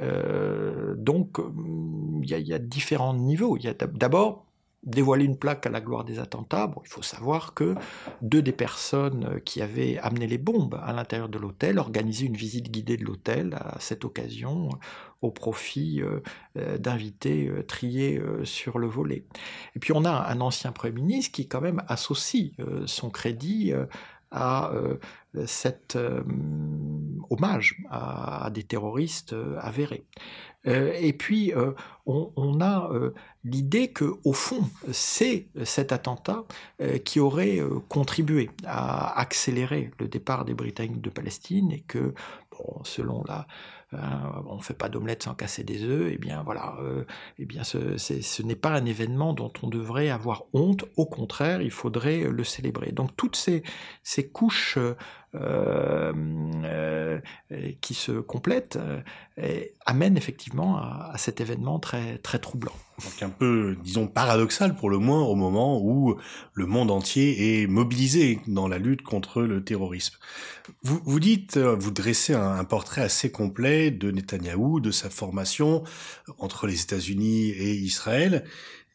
donc 0.00 1.38
il 2.22 2.30
y, 2.30 2.42
y, 2.42 2.54
a 2.54 2.58
différents 2.58 3.14
niveaux. 3.14 3.56
Il 3.58 3.64
y 3.64 3.68
a 3.68 3.74
d'abord 3.74 4.45
dévoiler 4.86 5.24
une 5.24 5.36
plaque 5.36 5.66
à 5.66 5.70
la 5.70 5.80
gloire 5.80 6.04
des 6.04 6.18
attentats, 6.18 6.68
bon, 6.68 6.80
il 6.84 6.88
faut 6.88 7.02
savoir 7.02 7.54
que 7.54 7.74
deux 8.22 8.40
des 8.40 8.52
personnes 8.52 9.40
qui 9.44 9.60
avaient 9.60 9.98
amené 9.98 10.26
les 10.26 10.38
bombes 10.38 10.80
à 10.82 10.92
l'intérieur 10.92 11.28
de 11.28 11.38
l'hôtel 11.38 11.78
organisaient 11.78 12.26
une 12.26 12.36
visite 12.36 12.70
guidée 12.70 12.96
de 12.96 13.04
l'hôtel 13.04 13.54
à 13.54 13.76
cette 13.80 14.04
occasion 14.04 14.70
au 15.22 15.30
profit 15.30 16.02
euh, 16.02 16.78
d'invités 16.78 17.48
euh, 17.48 17.62
triés 17.62 18.18
euh, 18.18 18.44
sur 18.44 18.78
le 18.78 18.86
volet. 18.86 19.24
Et 19.74 19.78
puis 19.78 19.92
on 19.92 20.04
a 20.04 20.30
un 20.30 20.40
ancien 20.40 20.72
Premier 20.72 20.94
ministre 20.94 21.32
qui 21.32 21.48
quand 21.48 21.60
même 21.60 21.82
associe 21.88 22.52
euh, 22.60 22.86
son 22.86 23.10
crédit 23.10 23.72
à 24.30 24.70
euh, 24.72 24.98
cet 25.46 25.96
euh, 25.96 26.22
hommage 27.30 27.82
à, 27.90 28.50
des 28.52 28.62
terroristes 28.62 29.34
avérés. 29.60 30.04
Euh, 30.66 30.92
et 30.98 31.12
puis, 31.12 31.52
on, 32.06 32.32
on, 32.36 32.60
a 32.60 32.90
l'idée 33.44 33.92
que, 33.92 34.16
au 34.24 34.32
fond, 34.32 34.68
c'est 34.92 35.46
cet 35.64 35.92
attentat 35.92 36.44
qui 37.04 37.20
aurait 37.20 37.60
contribué 37.88 38.50
à 38.64 39.18
accélérer 39.20 39.92
le 40.00 40.08
départ 40.08 40.44
des 40.44 40.54
Britanniques 40.54 41.02
de 41.02 41.10
Palestine 41.10 41.70
et 41.70 41.82
que, 41.82 42.14
bon, 42.50 42.82
selon 42.82 43.22
la, 43.28 43.46
on 44.46 44.56
ne 44.56 44.62
fait 44.62 44.74
pas 44.74 44.88
d'omelette 44.88 45.22
sans 45.22 45.34
casser 45.34 45.64
des 45.64 45.82
œufs, 45.82 46.10
et 46.10 46.14
eh 46.14 46.18
bien 46.18 46.42
voilà, 46.42 46.76
euh, 46.80 47.02
et 47.38 47.42
eh 47.42 47.44
bien 47.46 47.64
ce, 47.64 48.42
n'est 48.42 48.56
pas 48.56 48.70
un 48.70 48.84
événement 48.84 49.32
dont 49.32 49.52
on 49.62 49.68
devrait 49.68 50.10
avoir 50.10 50.44
honte, 50.52 50.84
au 50.96 51.06
contraire, 51.06 51.62
il 51.62 51.70
faudrait 51.70 52.20
le 52.20 52.44
célébrer. 52.44 52.92
Donc 52.92 53.16
toutes 53.16 53.36
ces, 53.36 53.62
couches 54.32 54.76
euh, 54.78 54.80
euh, 54.90 54.94
qui 57.80 57.94
se 57.94 58.12
complètent 58.12 58.78
euh, 59.38 59.64
amènent 59.84 60.16
effectivement 60.16 60.78
à, 60.78 61.10
à, 61.12 61.18
cet 61.18 61.40
événement 61.40 61.78
très, 61.78 62.18
très 62.18 62.38
troublant. 62.38 62.72
Donc 63.02 63.22
un 63.22 63.28
peu, 63.28 63.76
disons, 63.82 64.06
paradoxal 64.06 64.74
pour 64.74 64.90
le 64.90 64.98
moins 64.98 65.22
au 65.22 65.34
moment 65.34 65.80
où 65.82 66.16
le 66.54 66.66
monde 66.66 66.90
entier 66.90 67.62
est 67.62 67.66
mobilisé 67.66 68.40
dans 68.46 68.68
la 68.68 68.78
lutte 68.78 69.02
contre 69.02 69.42
le 69.42 69.62
terrorisme. 69.62 70.16
Vous, 70.82 71.00
vous 71.04 71.20
dites, 71.20 71.58
vous 71.58 71.90
dressez 71.90 72.34
un, 72.34 72.56
un 72.58 72.64
portrait 72.64 73.02
assez 73.02 73.30
complet 73.30 73.90
de 73.90 74.10
Netanyahou, 74.10 74.80
de 74.80 74.90
sa 74.90 75.10
formation 75.10 75.84
entre 76.38 76.66
les 76.66 76.82
États-Unis 76.82 77.50
et 77.50 77.74
Israël. 77.74 78.44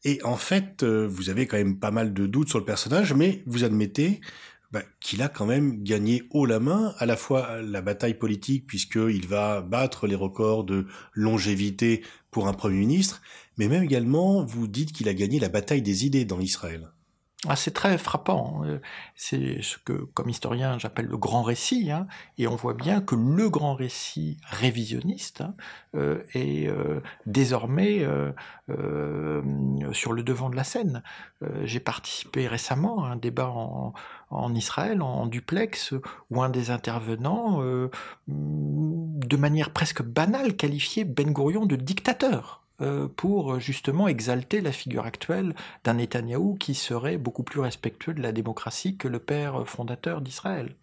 Et 0.04 0.20
en 0.24 0.38
fait, 0.38 0.84
vous 0.84 1.30
avez 1.30 1.46
quand 1.46 1.58
même 1.58 1.78
pas 1.78 1.92
mal 1.92 2.14
de 2.14 2.26
doutes 2.26 2.50
sur 2.50 2.58
le 2.58 2.66
personnage, 2.66 3.14
mais 3.14 3.44
vous 3.46 3.64
admettez 3.64 4.20
bah, 4.72 4.84
qu'il 5.00 5.22
a 5.22 5.28
quand 5.28 5.46
même 5.46 5.84
gagné 5.84 6.24
haut 6.32 6.46
la 6.46 6.60
main, 6.60 6.94
à 6.98 7.06
la 7.06 7.18
fois 7.18 7.62
la 7.62 7.82
bataille 7.82 8.14
politique, 8.14 8.66
puisqu'il 8.68 9.28
va 9.28 9.62
battre 9.62 10.08
les 10.08 10.16
records 10.16 10.64
de 10.64 10.88
longévité 11.14 12.04
pour 12.32 12.48
un 12.48 12.54
Premier 12.54 12.78
ministre, 12.78 13.22
mais 13.58 13.68
même 13.68 13.84
également, 13.84 14.46
vous 14.46 14.68
dites 14.68 14.94
qu'il 14.94 15.10
a 15.10 15.14
gagné 15.14 15.40
la 15.40 15.50
bataille 15.50 15.82
des 15.82 16.06
idées 16.06 16.26
dans 16.26 16.40
Israël. 16.40 16.90
Ah, 17.48 17.56
c'est 17.56 17.72
très 17.72 17.98
frappant. 17.98 18.62
Euh, 18.66 18.80
c'est 19.16 19.64
ce 19.64 19.80
que, 19.80 19.94
comme 19.94 20.30
historien, 20.30 20.78
j'appelle 20.78 21.08
le 21.08 21.18
grand 21.18 21.42
récit. 21.42 21.90
Hein, 21.90 22.06
et 22.38 22.48
on 22.48 22.56
voit 22.56 22.76
bien 22.76 23.02
que 23.02 23.16
le 23.16 23.50
grand 23.50 23.74
récit 23.74 24.38
révisionniste 24.44 25.42
hein, 25.42 25.56
euh, 25.96 26.22
est 26.36 26.68
euh, 26.68 27.02
désormais 27.26 28.06
sur 29.92 30.14
le 30.14 30.22
devant 30.22 30.52
de 30.52 30.56
la 30.56 30.64
scène. 30.64 31.02
J'ai 31.64 31.80
participé 31.80 32.48
récemment 32.48 33.04
à 33.06 33.10
un 33.10 33.16
débat 33.16 33.50
en, 33.50 33.94
en 34.30 34.54
Israël, 34.54 35.02
en, 35.02 35.08
en, 35.08 35.26
duplex, 35.26 35.96
où 36.30 36.44
un 36.44 36.50
des 36.50 36.70
intervenants, 36.70 37.62
de 38.28 39.38
manière 39.38 39.72
presque 39.72 40.04
banale, 40.04 40.56
qualifiait 40.56 41.06
Ben 41.06 41.34
Gurion 41.34 41.66
de 41.66 41.76
dictateur. 41.76 42.61
Euh, 42.80 43.08
pour 43.08 43.60
justement 43.60 44.08
exalter 44.08 44.60
la 44.60 44.72
figure 44.72 45.06
actuelle 45.06 45.54
d'un 45.84 45.96
Netanyahou 45.96 46.56
qui 46.56 46.74
serait 46.74 47.18
beaucoup 47.18 47.44
plus 47.44 47.60
respectueux 47.60 48.14
de 48.14 48.22
la 48.22 48.32
démocratie 48.32 48.98
que 48.98 49.08
le 49.08 49.20
père 49.20 49.68
fondateur 49.68 50.22
d'Israël. 50.22 50.74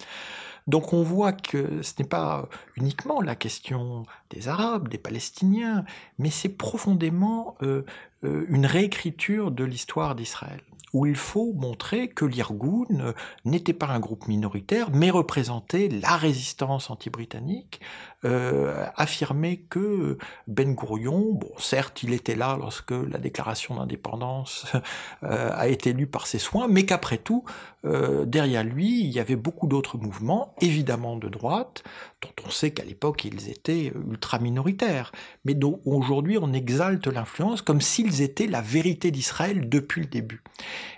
Donc 0.68 0.92
on 0.92 1.02
voit 1.02 1.32
que 1.32 1.82
ce 1.82 1.94
n'est 1.98 2.08
pas 2.08 2.48
uniquement 2.76 3.20
la 3.20 3.34
question 3.34 4.04
des 4.30 4.48
Arabes, 4.48 4.88
des 4.88 4.98
Palestiniens, 4.98 5.84
mais 6.18 6.30
c'est 6.30 6.50
profondément 6.50 7.56
euh, 7.62 7.82
euh 8.22 8.44
une 8.48 8.66
réécriture 8.66 9.50
de 9.50 9.64
l'histoire 9.64 10.14
d'Israël 10.14 10.60
où 10.92 11.06
il 11.06 11.16
faut 11.16 11.52
montrer 11.54 12.08
que 12.08 12.24
l'Irgun 12.24 13.14
n'était 13.44 13.72
pas 13.72 13.88
un 13.88 14.00
groupe 14.00 14.26
minoritaire, 14.26 14.90
mais 14.90 15.10
représentait 15.10 15.88
la 15.88 16.16
résistance 16.16 16.90
anti-britannique, 16.90 17.80
euh, 18.24 18.84
affirmer 18.96 19.58
que 19.70 20.18
Ben 20.48 20.74
Gurion, 20.74 21.32
bon, 21.34 21.52
certes, 21.58 22.02
il 22.02 22.12
était 22.12 22.34
là 22.34 22.56
lorsque 22.58 22.90
la 22.90 23.18
déclaration 23.18 23.76
d'indépendance 23.76 24.66
euh, 25.22 25.50
a 25.54 25.68
été 25.68 25.92
lue 25.92 26.08
par 26.08 26.26
ses 26.26 26.38
soins, 26.38 26.66
mais 26.68 26.84
qu'après 26.84 27.18
tout, 27.18 27.44
euh, 27.84 28.24
derrière 28.24 28.64
lui, 28.64 29.00
il 29.00 29.10
y 29.10 29.20
avait 29.20 29.36
beaucoup 29.36 29.68
d'autres 29.68 29.98
mouvements, 29.98 30.54
évidemment 30.60 31.16
de 31.16 31.28
droite, 31.28 31.84
dont 32.20 32.44
on 32.46 32.50
sait 32.50 32.72
qu'à 32.72 32.84
l'époque 32.84 33.24
ils 33.24 33.48
étaient 33.50 33.92
ultra 34.10 34.40
minoritaires, 34.40 35.12
mais 35.44 35.54
dont 35.54 35.80
aujourd'hui 35.84 36.38
on 36.40 36.52
exalte 36.52 37.06
l'influence 37.06 37.62
comme 37.62 37.80
s'ils 37.80 38.20
étaient 38.20 38.48
la 38.48 38.62
vérité 38.62 39.12
d'Israël 39.12 39.68
depuis 39.68 40.00
le 40.00 40.08
début. 40.08 40.42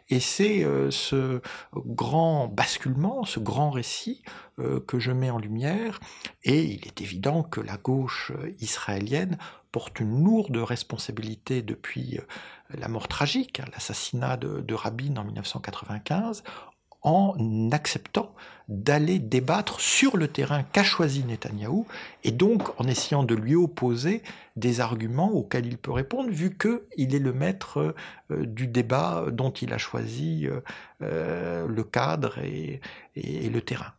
Et 0.09 0.21
c'est 0.21 0.65
euh, 0.65 0.91
ce 0.91 1.41
grand 1.75 2.49
basculement, 2.49 3.25
ce 3.25 3.39
grand 3.39 3.71
récit 3.71 4.23
que 4.87 4.99
je 4.99 5.13
mets 5.13 5.31
en 5.31 5.39
lumière, 5.39 6.01
et 6.45 6.63
il 6.63 6.87
est 6.87 7.01
évident 7.01 7.43
que 7.43 7.61
la 7.61 7.77
gauche 7.77 8.33
euh, 8.35 8.55
israélienne 8.61 9.39
porte 9.73 10.01
une 10.01 10.25
lourde 10.25 10.57
responsabilité 10.57 11.63
depuis 11.63 12.19
euh, 12.19 12.23
la 12.79 12.89
mort 12.89 13.09
tragique, 13.09 13.61
l'assassinat 13.73 14.37
de, 14.37 14.75
Rabin 14.75 15.17
en 15.17 15.25
1995, 15.25 16.43
en 17.03 17.71
acceptant 17.73 18.35
d'aller 18.69 19.19
débattre 19.19 19.81
sur 19.81 20.17
le 20.19 20.29
terrain 20.29 20.63
qu'a 20.63 20.83
choisi 20.83 21.25
Netanyahou, 21.25 21.87
et 22.25 22.31
donc 22.31 22.79
en 22.79 22.87
essayant 22.87 23.25
de 23.25 23.35
lui 23.35 23.55
opposer 23.55 24.23
des 24.57 24.81
arguments 24.81 25.33
auxquels 25.33 25.67
il 25.67 25.79
peut 25.79 25.93
répondre, 25.93 26.31
vu 26.31 26.57
qu'il 26.57 27.15
est 27.15 27.21
le 27.21 27.33
maître 27.33 27.95
euh, 28.31 28.47
du 28.47 28.67
débat 28.67 29.27
dont 29.33 29.51
il 29.51 29.73
a 29.73 29.79
choisi 29.79 30.47
euh, 31.03 31.67
le 31.67 31.85
cadre 31.85 32.39
et 32.39 32.81
le 33.17 33.61
terrain. 33.61 33.93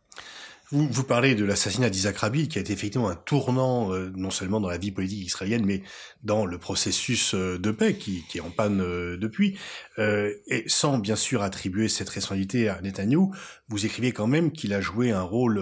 Vous, 0.74 1.04
parlez 1.04 1.34
de 1.34 1.44
l'assassinat 1.44 1.90
d'Isaac 1.90 2.16
Rabin, 2.16 2.46
qui 2.46 2.56
a 2.56 2.62
été 2.62 2.72
effectivement 2.72 3.10
un 3.10 3.14
tournant, 3.14 3.92
euh, 3.92 4.10
non 4.16 4.30
seulement 4.30 4.58
dans 4.58 4.70
la 4.70 4.78
vie 4.78 4.90
politique 4.90 5.26
israélienne, 5.26 5.66
mais 5.66 5.82
dans 6.22 6.46
le 6.46 6.56
processus 6.56 7.34
euh, 7.34 7.58
de 7.58 7.70
paix 7.72 7.94
qui, 7.94 8.24
est 8.34 8.40
en 8.40 8.48
panne 8.48 8.80
euh, 8.80 9.18
depuis. 9.18 9.58
et 9.98 10.64
sans 10.68 10.96
bien 10.96 11.14
sûr 11.14 11.42
attribuer 11.42 11.88
cette 11.88 12.08
responsabilité 12.08 12.70
à 12.70 12.80
Netanyahu, 12.80 13.26
vous 13.68 13.84
écrivez 13.84 14.12
quand 14.12 14.26
même 14.26 14.50
qu'il 14.50 14.72
a 14.72 14.80
joué 14.80 15.10
un 15.10 15.20
rôle 15.20 15.60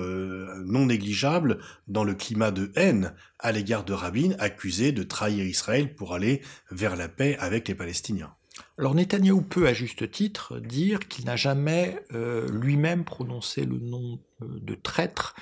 non 0.64 0.87
négligeable 0.87 1.59
dans 1.88 2.05
le 2.05 2.14
climat 2.14 2.52
de 2.52 2.71
haine 2.76 3.12
à 3.40 3.50
l'égard 3.50 3.85
de 3.85 3.93
Rabin, 3.93 4.37
accusé 4.38 4.93
de 4.93 5.02
trahir 5.02 5.45
Israël 5.45 5.93
pour 5.97 6.14
aller 6.14 6.40
vers 6.71 6.95
la 6.95 7.09
paix 7.09 7.37
avec 7.40 7.67
les 7.67 7.75
Palestiniens. 7.75 8.33
Alors 8.79 8.95
Netanyahou 8.95 9.43
peut 9.43 9.67
à 9.67 9.73
juste 9.73 10.11
titre 10.11 10.59
dire 10.59 11.00
qu'il 11.09 11.26
n'a 11.26 11.37
jamais 11.37 12.02
euh, 12.12 12.49
lui-même 12.50 13.05
prononcé 13.05 13.64
le 13.64 13.79
nom 13.79 14.19
euh, 14.43 14.47
de 14.61 14.75
traître 14.75 15.35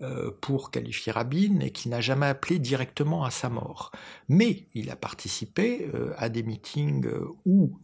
euh, 0.00 0.30
pour 0.40 0.70
qualifier 0.70 1.12
Rabin 1.12 1.60
et 1.60 1.70
qu'il 1.70 1.90
n'a 1.90 2.00
jamais 2.00 2.26
appelé 2.26 2.58
directement 2.58 3.24
à 3.24 3.30
sa 3.30 3.48
mort. 3.48 3.90
Mais 4.28 4.66
il 4.74 4.90
a 4.90 4.96
participé 4.96 5.88
à 6.16 6.28
des 6.28 6.42
meetings 6.42 7.08
où 7.44 7.78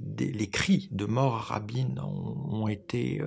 les 0.00 0.50
cris 0.50 0.88
de 0.90 1.06
mort 1.06 1.34
à 1.34 1.54
Rabin 1.54 1.94
ont, 1.98 2.68
été 2.68 3.20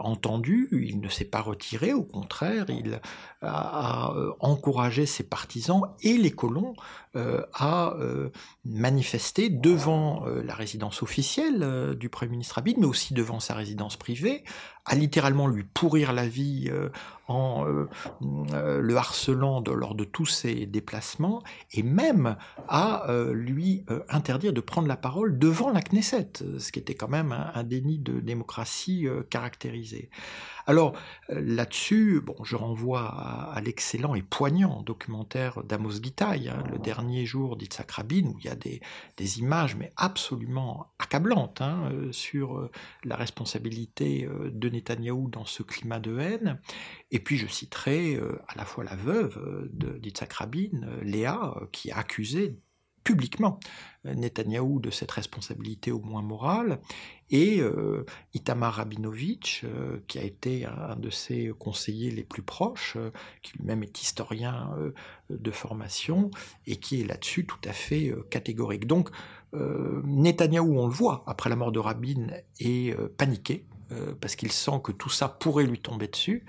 entendus. 0.00 0.68
Il 0.72 1.00
ne 1.00 1.08
s'est 1.08 1.24
pas 1.24 1.40
retiré, 1.40 1.92
au 1.92 2.04
contraire, 2.04 2.66
il 2.68 3.00
a, 3.42 4.12
encouragé 4.40 5.06
ses 5.06 5.22
partisans 5.22 5.82
et 6.02 6.16
les 6.16 6.30
colons 6.30 6.74
à 7.14 7.94
manifester 8.64 9.48
devant 9.48 10.24
la 10.26 10.54
résidence 10.54 11.02
officielle 11.02 11.96
du 11.98 12.08
Premier 12.08 12.32
ministre 12.32 12.56
Rabin, 12.56 12.74
mais 12.78 12.86
aussi 12.86 13.14
devant 13.14 13.40
sa 13.40 13.54
résidence 13.54 13.96
privée, 13.96 14.44
à 14.88 14.94
littéralement 14.94 15.46
lui 15.46 15.64
pourrir 15.64 16.12
la 16.12 16.26
vie 16.26 16.68
euh, 16.70 16.88
en 17.28 17.66
euh, 17.66 17.88
euh, 18.54 18.80
le 18.80 18.96
harcelant 18.96 19.62
lors 19.66 19.94
de 19.94 20.04
tous 20.04 20.26
ses 20.26 20.64
déplacements, 20.66 21.42
et 21.72 21.82
même 21.82 22.36
à 22.68 23.06
lui 23.32 23.84
interdire 24.08 24.52
de 24.52 24.60
prendre 24.60 24.88
la 24.88 24.96
parole 24.96 25.38
devant 25.38 25.70
la 25.70 25.82
Knesset, 25.82 26.30
ce 26.58 26.72
qui 26.72 26.78
était 26.78 26.94
quand 26.94 27.08
même 27.08 27.32
un 27.32 27.62
déni 27.64 27.98
de 27.98 28.20
démocratie 28.20 29.06
Alors 30.66 30.94
là-dessus, 31.30 32.20
bon, 32.20 32.36
je 32.44 32.54
renvoie 32.54 33.06
à, 33.54 33.60
l'excellent 33.62 34.14
et 34.14 34.22
poignant 34.22 34.82
documentaire 34.82 35.64
d'Amos 35.64 36.02
Gitaï, 36.02 36.50
hein, 36.50 36.62
le 36.70 36.78
dernier 36.78 37.24
jour 37.24 37.56
d'Itzhak 37.56 37.90
Rabin, 37.90 38.26
où 38.26 38.38
il 38.38 38.44
y 38.44 38.48
a 38.48 38.54
des, 38.54 38.80
images 39.38 39.76
mais 39.76 39.92
absolument 39.96 40.92
accablantes 40.98 41.60
hein, 41.60 41.90
euh, 41.92 42.12
sur 42.12 42.58
euh, 42.58 42.70
la 43.04 43.16
responsabilité 43.16 44.24
euh, 44.24 44.50
de 44.52 44.68
Netanyahou 44.68 45.28
dans 45.30 45.44
ce 45.44 45.62
climat 45.62 46.00
de 46.00 46.18
haine. 46.18 46.60
Et 47.10 47.18
puis 47.18 47.38
je 47.38 47.46
citerai 47.46 48.20
à 48.48 48.54
la 48.56 48.64
fois 48.64 48.84
la 48.84 48.94
veuve 48.94 49.68
d'Itzhak 49.72 50.32
Rabin, 50.34 50.86
Léa, 51.02 51.54
qui 51.72 51.90
a 51.90 51.98
accusé 51.98 52.58
publiquement 53.08 53.58
euh, 54.04 54.12
Netanyahou 54.12 54.80
de 54.80 54.90
cette 54.90 55.10
responsabilité 55.12 55.90
au 55.90 56.00
moins 56.00 56.20
morale, 56.20 56.78
et 57.30 57.62
euh, 57.62 58.04
Itamar 58.34 58.74
Rabinovitch, 58.74 59.64
euh, 59.64 60.00
qui 60.08 60.18
a 60.18 60.22
été 60.22 60.66
un, 60.66 60.94
de 60.94 61.08
ses 61.08 61.50
conseillers 61.58 62.10
les 62.10 62.22
plus 62.22 62.42
proches, 62.42 62.98
qui 63.40 63.56
lui-même 63.56 63.82
est 63.82 64.02
historien 64.02 64.70
de 65.30 65.50
formation, 65.50 66.30
et 66.66 66.76
qui 66.76 67.00
est 67.00 67.06
là-dessus 67.06 67.46
tout 67.46 67.60
à 67.64 67.72
fait 67.72 68.14
catégorique. 68.28 68.86
Donc 68.86 69.08
Netanyahou, 69.54 70.78
on 70.78 70.86
le 70.86 70.92
voit, 70.92 71.24
après 71.26 71.48
la 71.48 71.56
mort 71.56 71.72
de 71.72 71.78
Rabin, 71.78 72.26
est 72.60 72.94
paniqué, 73.16 73.64
parce 74.20 74.36
qu'il 74.36 74.52
sent 74.52 74.80
que 74.84 74.92
tout 74.92 75.08
ça 75.08 75.28
pourrait 75.28 75.66
lui 75.66 75.80
tomber 75.80 76.08
dessus. 76.08 76.44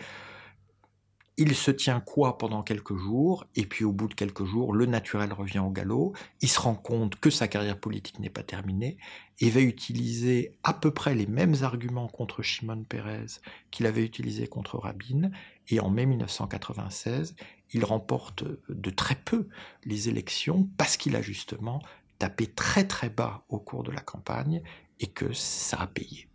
Il 1.41 1.55
se 1.55 1.72
tient 1.72 2.01
quoi 2.01 2.38
pendant 2.38 2.63
quelques 2.63 2.98
jours, 2.98 3.46
et 3.55 3.65
puis 3.65 3.86
au 3.86 3.93
bout 3.93 4.10
de 4.10 4.13
quelques 4.13 4.43
jours, 4.43 4.74
le 4.74 4.86
naturel 4.86 5.31
revient 5.31 5.60
au 5.60 5.69
galop, 5.69 6.12
il 6.41 6.50
se 6.50 6.60
rend 6.60 6.75
compte 6.75 7.15
que 7.15 7.29
sa 7.29 7.48
carrière 7.48 7.79
politique 7.79 8.19
n'est 8.19 8.29
pas 8.29 8.43
terminée, 8.43 8.98
et 9.39 9.50
va 9.50 9.62
utiliser 9.62 10.51
à 10.63 10.74
peu 10.74 10.91
près 10.91 11.15
les 11.15 11.27
mêmes 11.27 11.55
arguments 11.62 12.10
contre 12.10 12.43
Shimon 12.43 12.84
Peres 12.84 13.39
qu'il 13.72 13.86
avait 13.86 14.03
utilisés 14.03 14.48
contre 14.48 14.79
Rabin, 14.79 15.31
et 15.69 15.79
en 15.79 15.89
mai 15.89 16.05
1996, 16.05 17.38
il 17.72 17.86
remporte 17.86 18.43
de 18.67 18.89
très 18.89 19.15
peu 19.15 19.48
les 19.86 20.10
élections 20.10 20.67
parce 20.75 20.98
qu'il 20.98 21.15
a 21.15 21.22
justement 21.22 21.81
tapé 22.17 22.48
très 22.48 22.86
très 22.86 23.10
bas 23.10 23.45
au 23.47 23.60
cours 23.60 23.84
de 23.84 23.91
la 23.91 24.02
campagne, 24.02 24.62
et 24.99 25.08
que 25.08 25.32
ça 25.32 25.78
a 25.78 25.88
payé. 25.88 26.28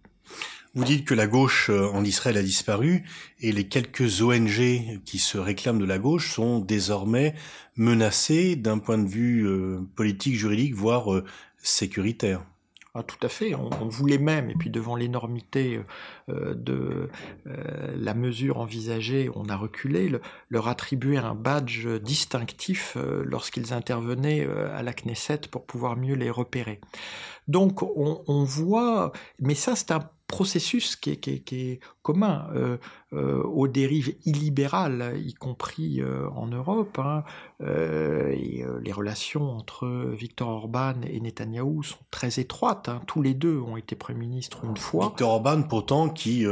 Vous 0.77 0.83
dites 0.83 1.05
que 1.05 1.15
la 1.15 1.29
gauche 1.29 1.71
euh, 1.71 1.89
en 1.93 2.03
Israël 2.03 2.37
a 2.37 2.43
disparu 2.43 3.05
et 3.41 3.53
les 3.53 3.69
quelques 3.69 4.23
ONG 4.23 5.01
qui 5.05 5.19
se 5.19 5.39
réclament 5.39 5.79
de 5.79 5.85
la 5.85 5.99
gauche 5.99 6.33
sont 6.33 6.59
désormais 6.59 7.35
menacées 7.77 8.57
d'un 8.57 8.79
point 8.79 8.99
de 8.99 9.07
vue 9.07 9.47
euh, 9.47 9.79
politique, 9.95 10.35
juridique, 10.35 10.75
voire 10.75 11.15
euh, 11.15 11.25
sécuritaire. 11.59 12.45
Ah, 12.97 13.05
tout 13.05 13.25
à 13.25 13.29
fait, 13.29 13.55
on, 13.55 13.89
voulait 13.89 14.19
même, 14.19 14.51
et 14.51 14.55
puis 14.55 14.71
devant 14.71 14.95
l'énormité 14.95 15.81
de 16.29 17.11
la 17.45 18.15
mesure 18.15 18.59
envisagée, 18.59 19.29
on 19.35 19.49
a 19.49 19.57
reculé, 19.57 20.13
leur 20.49 20.69
attribuer 20.69 21.17
un 21.17 21.35
badge 21.35 21.89
distinctif 21.89 22.97
lorsqu'ils 23.25 23.73
intervenaient 23.73 24.47
à 24.73 24.85
la 24.85 24.93
Knesset 24.93 25.41
pour 25.51 25.67
pouvoir 25.67 25.97
mieux 25.97 26.15
les 26.15 26.31
repérer. 26.31 26.81
Donc 27.49 27.83
on, 27.83 28.23
on 28.29 28.45
voit, 28.45 29.11
mais 29.41 29.57
ça 29.57 29.75
c'est 29.75 29.91
un 29.91 30.09
processus 30.27 30.97
qui 30.97 31.11
est, 31.11 31.81
commun 32.03 32.49
euh, 32.55 32.77
euh, 33.13 33.43
aux 33.43 33.69
dérives 33.69 34.15
illibérales, 34.25 35.15
y 35.25 35.35
compris 35.35 36.01
euh, 36.01 36.29
en 36.31 36.47
Europe. 36.47 36.99
Hein. 36.99 37.25
les 37.61 38.93
relations 38.93 39.51
entre 39.51 39.87
Viktor 40.13 40.49
Orban 40.49 40.95
et 41.07 41.21
Netanyahou 41.21 41.83
sont 41.83 42.05
très 42.11 42.41
étroites. 42.41 42.89
Hein. 42.89 43.01
Tous 43.07 43.23
les 43.23 43.35
deux 43.35 43.59
ont 43.59 43.77
été 43.77 43.97
Premier 43.97 44.21
ministre 44.21 44.65
une 44.65 44.77
fois. 44.77 45.09
Viktor 45.09 45.31
Orban, 45.31 45.63
pourtant, 45.63 46.09
qui 46.09 46.45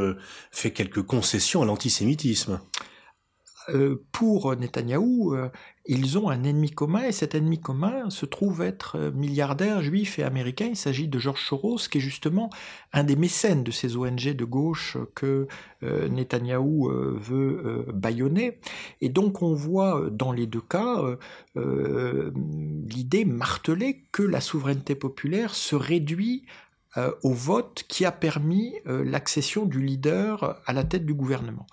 fait 0.51 0.71
quelques 0.71 1.03
concessions 1.03 1.63
à 1.63 1.67
l'antisémitisme. 1.67 2.61
Pour 4.13 4.57
Netanyahou, 4.57 5.37
ils 5.85 6.17
ont 6.17 6.31
un 6.31 6.45
ennemi 6.45 6.71
commun 6.71 7.03
et 7.03 7.13
cet 7.13 7.35
ennemi 7.35 7.59
commun 7.59 8.09
se 8.09 8.25
trouve 8.25 8.63
être 8.63 8.97
euh, 8.97 9.11
milliardaire 9.11 9.83
juif 9.83 10.19
et 10.21 10.23
américain. 10.23 10.67
Il 10.67 10.77
s'agit 10.77 11.09
de 11.09 11.19
George 11.19 11.45
Soros, 11.45 11.89
qui 11.91 11.99
est 11.99 12.01
justement 12.01 12.51
un 12.93 13.03
des 13.03 13.17
mécènes 13.17 13.65
de 13.65 13.73
ces 13.73 13.97
ONG 13.97 14.29
de 14.33 14.45
gauche 14.45 14.97
que 15.17 15.49
euh, 15.83 16.09
Netanyahou 16.09 16.89
euh, 16.89 17.19
veut 17.21 17.87
bâillonner. 17.93 18.61
Et 19.01 19.09
donc 19.09 19.43
on 19.43 19.55
voit 19.55 20.09
dans 20.11 20.31
les 20.31 20.47
deux 20.47 20.61
cas 20.61 21.03
l'idée 21.55 23.25
martelée 23.25 24.05
que 24.13 24.23
la 24.23 24.41
souveraineté 24.41 24.95
populaire 24.95 25.55
se 25.55 25.75
réduit 25.75 26.45
au 27.23 27.33
vote 27.33 27.85
qui 27.89 28.05
a 28.05 28.13
permis 28.13 28.75
l'accession 28.87 29.65
du 29.65 29.81
leader 29.81 30.61
à 30.67 30.73
la 30.73 30.85
tête 30.85 31.07
du 31.07 31.15
gouvernement 31.15 31.67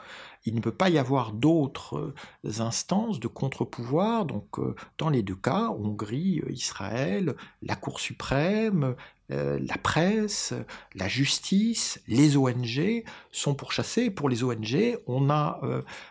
il 0.49 0.55
ne 0.55 0.62
peut 0.62 0.71
pas 0.71 0.89
y 0.89 0.97
avoir 0.97 1.31
d'autres 1.31 2.13
euh, 2.45 2.59
instances 2.59 3.19
de 3.19 3.27
contre-pouvoir. 3.27 4.25
Donc, 4.25 4.57
euh, 4.57 4.75
dans 4.97 5.09
les 5.09 5.21
deux 5.21 5.35
cas, 5.35 5.69
Hongrie, 5.69 6.41
euh, 6.41 6.51
Israël, 6.51 7.35
la 7.62 7.75
Cour 7.75 7.99
suprême, 7.99 8.95
la 9.29 9.77
presse, 9.77 10.53
la 10.95 11.07
justice, 11.07 12.01
les 12.07 12.35
ONG 12.35 13.03
sont 13.31 13.53
pourchassés. 13.53 14.09
Pour 14.09 14.27
les 14.27 14.43
ONG, 14.43 14.97
on 15.07 15.29
a 15.29 15.61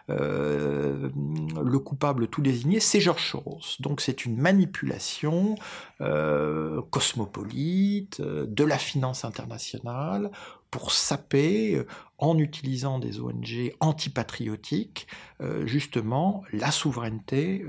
le 0.09 1.79
coupable 1.79 2.29
tout 2.29 2.43
désigné, 2.43 2.81
c'est 2.81 3.01
George 3.01 3.29
Soros. 3.29 3.61
Donc 3.81 4.01
c'est 4.01 4.25
une 4.25 4.37
manipulation 4.37 5.57
cosmopolite 6.91 8.21
de 8.21 8.65
la 8.65 8.79
finance 8.79 9.25
internationale 9.25 10.31
pour 10.71 10.93
saper, 10.93 11.77
euh, 11.77 11.87
en 12.19 12.37
utilisant 12.37 12.99
des 12.99 13.21
ONG 13.21 13.73
antipatriotiques, 13.79 15.07
euh, 15.41 15.67
justement 15.67 16.43
la 16.53 16.73
souveraineté 16.73 17.65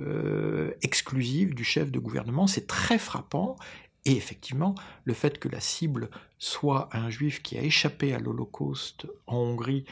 euh, 0.00 0.70
exclusive 0.80 1.54
du 1.54 1.62
chef 1.62 1.90
de 1.90 1.98
gouvernement. 1.98 2.46
C'est 2.46 2.66
très 2.66 2.98
frappant. 2.98 3.56
Et 4.04 4.16
effectivement, 4.16 4.74
le 5.04 5.14
fait 5.14 5.38
que 5.38 5.48
la 5.48 5.60
cible 5.60 6.10
soit 6.38 6.88
un 6.92 7.08
juif 7.08 7.42
qui 7.42 7.56
a 7.56 7.62
échappé 7.62 8.14
à 8.14 8.18
l'Holocauste 8.18 9.06
en 9.26 9.36
Hongrie 9.36 9.84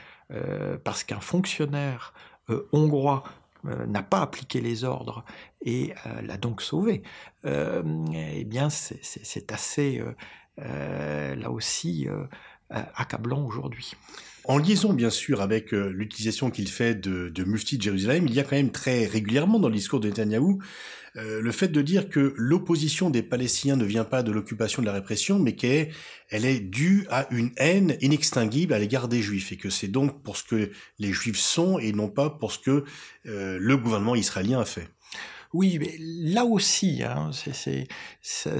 parce 0.84 1.04
qu'un 1.04 1.20
fonctionnaire 1.20 2.12
hongrois 2.72 3.22
n'a 3.64 4.02
pas 4.02 4.20
appliqué 4.20 4.60
les 4.60 4.82
ordres 4.84 5.24
et 5.60 5.94
l'a 6.22 6.36
donc 6.36 6.60
sauvé, 6.60 7.02
eh 7.44 8.44
bien 8.44 8.68
c'est 8.68 9.52
assez 9.52 10.02
euh, 10.60 11.34
là 11.36 11.50
aussi, 11.50 12.08
euh, 12.08 12.24
accablant 12.70 13.44
aujourd'hui. 13.44 13.92
En 14.44 14.58
liaison, 14.58 14.92
bien 14.92 15.10
sûr, 15.10 15.42
avec 15.42 15.72
l'utilisation 15.72 16.50
qu'il 16.50 16.68
fait 16.68 16.94
de, 16.94 17.28
de 17.28 17.44
Mufti 17.44 17.76
de 17.76 17.82
Jérusalem, 17.82 18.26
il 18.26 18.34
y 18.34 18.40
a 18.40 18.42
quand 18.42 18.56
même 18.56 18.72
très 18.72 19.06
régulièrement 19.06 19.58
dans 19.58 19.68
le 19.68 19.74
discours 19.74 20.00
de 20.00 20.08
Netanyahou 20.08 20.60
le 21.14 21.50
fait 21.50 21.68
de 21.68 21.82
dire 21.82 22.08
que 22.08 22.34
l'opposition 22.36 23.10
des 23.10 23.22
Palestiniens 23.22 23.74
ne 23.74 23.84
vient 23.84 24.04
pas 24.04 24.22
de 24.22 24.30
l'occupation 24.30 24.80
de 24.80 24.86
la 24.86 24.92
répression, 24.92 25.40
mais 25.40 25.56
qu'elle 25.56 25.90
elle 26.28 26.44
est 26.44 26.60
due 26.60 27.04
à 27.10 27.26
une 27.32 27.50
haine 27.56 27.96
inextinguible 28.00 28.72
à 28.72 28.78
l'égard 28.78 29.08
des 29.08 29.20
Juifs, 29.20 29.50
et 29.50 29.56
que 29.56 29.70
c'est 29.70 29.88
donc 29.88 30.22
pour 30.22 30.36
ce 30.36 30.44
que 30.44 30.70
les 31.00 31.12
Juifs 31.12 31.40
sont 31.40 31.80
et 31.80 31.92
non 31.92 32.08
pas 32.08 32.30
pour 32.30 32.52
ce 32.52 32.60
que 32.60 32.84
le 33.24 33.76
gouvernement 33.76 34.14
israélien 34.14 34.60
a 34.60 34.64
fait. 34.64 34.88
Oui, 35.52 35.78
mais 35.80 35.96
là 35.98 36.44
aussi, 36.44 37.02
hein, 37.02 37.30
c'est 37.32 37.88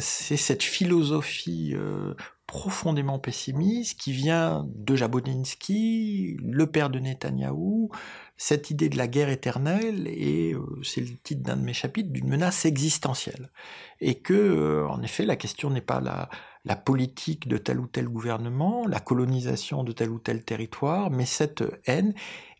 cette 0.00 0.62
philosophie 0.64 1.72
euh, 1.76 2.14
profondément 2.50 3.20
pessimiste 3.20 4.00
qui 4.00 4.10
vient 4.10 4.66
de 4.74 4.96
Jabotinsky, 4.96 6.36
le 6.42 6.66
père 6.66 6.90
de 6.90 6.98
Netanyahou, 6.98 7.90
cette 8.36 8.70
idée 8.70 8.88
de 8.88 8.96
la 8.96 9.06
guerre 9.06 9.28
éternelle, 9.28 10.08
et 10.08 10.54
euh, 10.54 10.80
c'est 10.82 11.00
le 11.00 11.16
titre 11.16 11.42
d'un 11.42 11.56
de 11.56 11.62
mes 11.62 11.72
chapitres, 11.72 12.10
d'une 12.10 12.28
menace 12.28 12.64
existentielle. 12.64 13.52
Et 14.00 14.16
que, 14.16 14.34
euh, 14.34 14.88
en 14.88 15.00
effet, 15.02 15.26
la 15.26 15.36
question 15.36 15.70
n'est 15.70 15.80
pas 15.80 16.00
la, 16.00 16.28
la 16.64 16.74
politique 16.74 17.46
de 17.46 17.56
tel 17.56 17.78
ou 17.78 17.86
tel 17.86 18.08
gouvernement, 18.08 18.84
la 18.84 18.98
colonisation 18.98 19.84
de 19.84 19.92
tel 19.92 20.10
ou 20.10 20.18
tel 20.18 20.44
territoire, 20.44 21.08
mais 21.12 21.26
cette 21.26 21.62
haine 21.86 22.14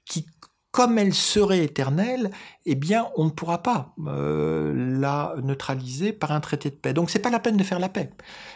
qui 0.05 0.24
comme 0.70 0.98
elle 0.98 1.14
serait 1.14 1.64
éternelle, 1.64 2.30
eh 2.64 2.74
bien, 2.76 3.09
on 3.16 3.24
ne 3.24 3.30
pourra 3.30 3.62
pas 3.62 3.94
euh, 4.06 4.72
la 5.00 5.35
neutraliser 5.42 6.12
par 6.12 6.30
un 6.30 6.40
traité 6.40 6.70
de 6.70 6.76
paix. 6.76 6.92
Donc, 6.92 7.11
c'est 7.11 7.18
pas 7.18 7.30
la 7.30 7.40
peine 7.40 7.56
de 7.56 7.64
faire 7.64 7.80
la 7.80 7.88
paix. 7.88 8.11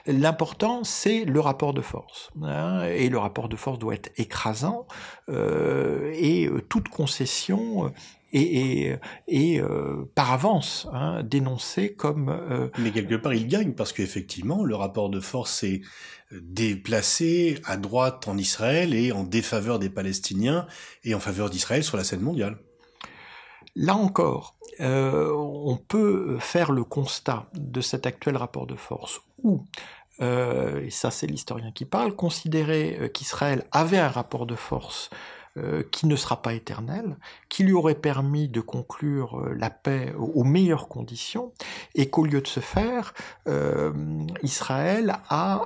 L'important, 0.06 0.84
c'est 0.84 1.24
le 1.24 1.40
rapport 1.40 1.74
de 1.74 1.80
force, 1.80 2.30
hein, 2.42 2.84
et 2.84 3.08
le 3.08 3.18
rapport 3.18 3.48
de 3.48 3.56
force 3.56 3.78
doit 3.78 3.94
être 3.94 4.12
écrasant, 4.16 4.86
euh, 5.28 6.12
et 6.14 6.46
euh, 6.46 6.60
toute 6.60 6.88
concession 6.88 7.92
et, 8.34 8.96
et, 9.28 9.62
par 10.14 10.32
avance 10.32 10.88
hein, 10.92 11.22
dénoncée 11.22 11.94
comme. 11.94 12.70
Mais 12.78 12.90
quelque 12.90 13.14
part, 13.14 13.34
il 13.34 13.46
gagne 13.46 13.72
parce 13.72 13.92
qu'effectivement, 13.92 14.64
le 14.64 14.74
rapport 14.74 15.08
de 15.08 15.20
force 15.20 15.62
est 15.62 15.82
déplacé 16.32 17.58
à 17.64 17.76
droite 17.76 18.28
en 18.28 18.36
Israël 18.36 18.94
et 18.94 19.12
en 19.12 19.24
défaveur 19.24 19.78
des 19.78 19.90
Palestiniens 19.90 20.66
et 21.04 21.14
en 21.14 21.20
faveur 21.20 21.50
d'Israël 21.50 21.84
sur 21.84 21.96
la 21.96 22.04
scène 22.04 22.20
mondiale. 22.20 22.58
Là 23.76 23.96
encore, 23.96 24.56
euh, 24.80 25.32
on 25.34 25.76
peut 25.76 26.38
faire 26.38 26.72
le 26.72 26.84
constat 26.84 27.46
de 27.54 27.80
cet 27.80 28.06
actuel 28.06 28.36
rapport 28.36 28.66
de 28.66 28.76
force 28.76 29.20
où, 29.42 29.64
euh, 30.20 30.80
et 30.84 30.90
ça 30.90 31.10
c'est 31.10 31.26
l'historien 31.26 31.72
qui 31.72 31.84
parle, 31.84 32.14
considérer 32.14 32.96
euh, 33.00 33.08
qu'Israël 33.08 33.64
avait 33.72 33.98
un 33.98 34.08
rapport 34.08 34.46
de 34.46 34.54
force 34.54 35.10
euh, 35.56 35.84
qui 35.92 36.08
ne 36.08 36.16
sera 36.16 36.42
pas 36.42 36.52
éternel, 36.52 37.16
qui 37.48 37.62
lui 37.62 37.74
aurait 37.74 37.94
permis 37.94 38.48
de 38.48 38.60
conclure 38.60 39.38
euh, 39.38 39.54
la 39.56 39.70
paix 39.70 40.12
aux 40.18 40.42
meilleures 40.42 40.88
conditions, 40.88 41.52
et 41.94 42.10
qu'au 42.10 42.24
lieu 42.24 42.40
de 42.40 42.48
se 42.48 42.58
faire, 42.58 43.14
euh, 43.46 43.92
Israël 44.42 45.16
a 45.28 45.62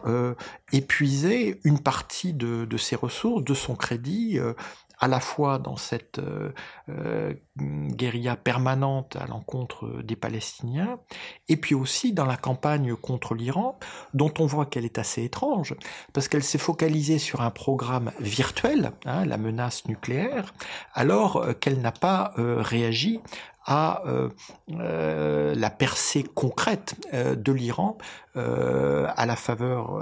épuisé 0.72 1.58
une 1.64 1.78
partie 1.78 2.34
de, 2.34 2.66
de, 2.66 2.76
ses 2.76 2.96
ressources, 2.96 3.42
de 3.42 3.54
son 3.54 3.76
crédit, 3.76 4.38
à 5.00 5.08
la 5.08 5.20
fois 5.20 5.58
dans 5.58 5.76
cette 5.76 6.18
euh, 6.18 6.52
euh, 6.88 7.34
guérilla 7.56 8.36
permanente 8.36 9.16
à 9.16 9.26
l'encontre 9.26 10.02
des 10.02 10.16
Palestiniens, 10.16 10.98
et 11.48 11.56
puis 11.56 11.74
aussi 11.74 12.12
dans 12.12 12.26
la 12.26 12.36
campagne 12.36 12.94
contre 12.94 13.34
l'Iran, 13.34 13.78
dont 14.14 14.32
on 14.38 14.46
voit 14.46 14.66
qu'elle 14.66 14.84
est 14.84 14.98
assez 14.98 15.24
étrange, 15.24 15.74
parce 16.12 16.28
qu'elle 16.28 16.42
s'est 16.42 16.58
focalisée 16.58 17.18
sur 17.18 17.40
un 17.40 17.50
programme 17.50 18.12
virtuel, 18.20 18.92
hein, 19.04 19.24
la 19.24 19.38
menace 19.38 19.86
nucléaire, 19.86 20.54
alors 20.94 21.36
euh, 21.36 21.52
qu'elle 21.52 21.80
n'a 21.80 21.92
pas 21.92 22.32
réagi 22.36 23.20
à 23.68 24.02
euh, 24.06 24.30
euh, 24.70 25.54
la 25.54 25.68
percée 25.68 26.22
concrète 26.22 26.94
euh, 27.12 27.36
de 27.36 27.52
l'Iran 27.52 27.98
à 28.34 29.26
la 29.26 29.34
faveur 29.34 30.00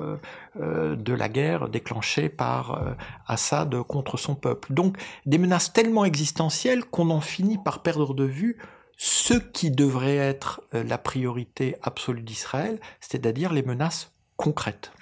de 0.57 1.15
la 1.15 1.29
guerre 1.31 1.71
déclenchée 1.71 2.29
par 2.29 2.95
Assad 3.27 3.75
contre 3.85 4.19
son 4.19 4.35
peuple. 4.35 4.75
Donc 4.75 4.99
des 5.25 5.39
menaces 5.39 5.73
tellement 5.73 6.05
existentielles 6.05 6.85
qu'on 6.85 7.09
en 7.09 7.23
finit 7.23 7.57
par 7.57 7.81
perdre 7.81 8.13
de 8.13 8.25
vue 8.25 8.59
ce 8.99 9.33
qui 9.33 9.71
devrait 9.71 10.19
être 10.19 10.61
la 10.73 10.99
priorité 10.99 11.77
absolue 11.81 12.21
d'Israël, 12.21 12.79
c'est-à-dire 13.01 13.55
les 13.55 13.63
menaces 13.63 14.13
concrètes. 14.37 14.93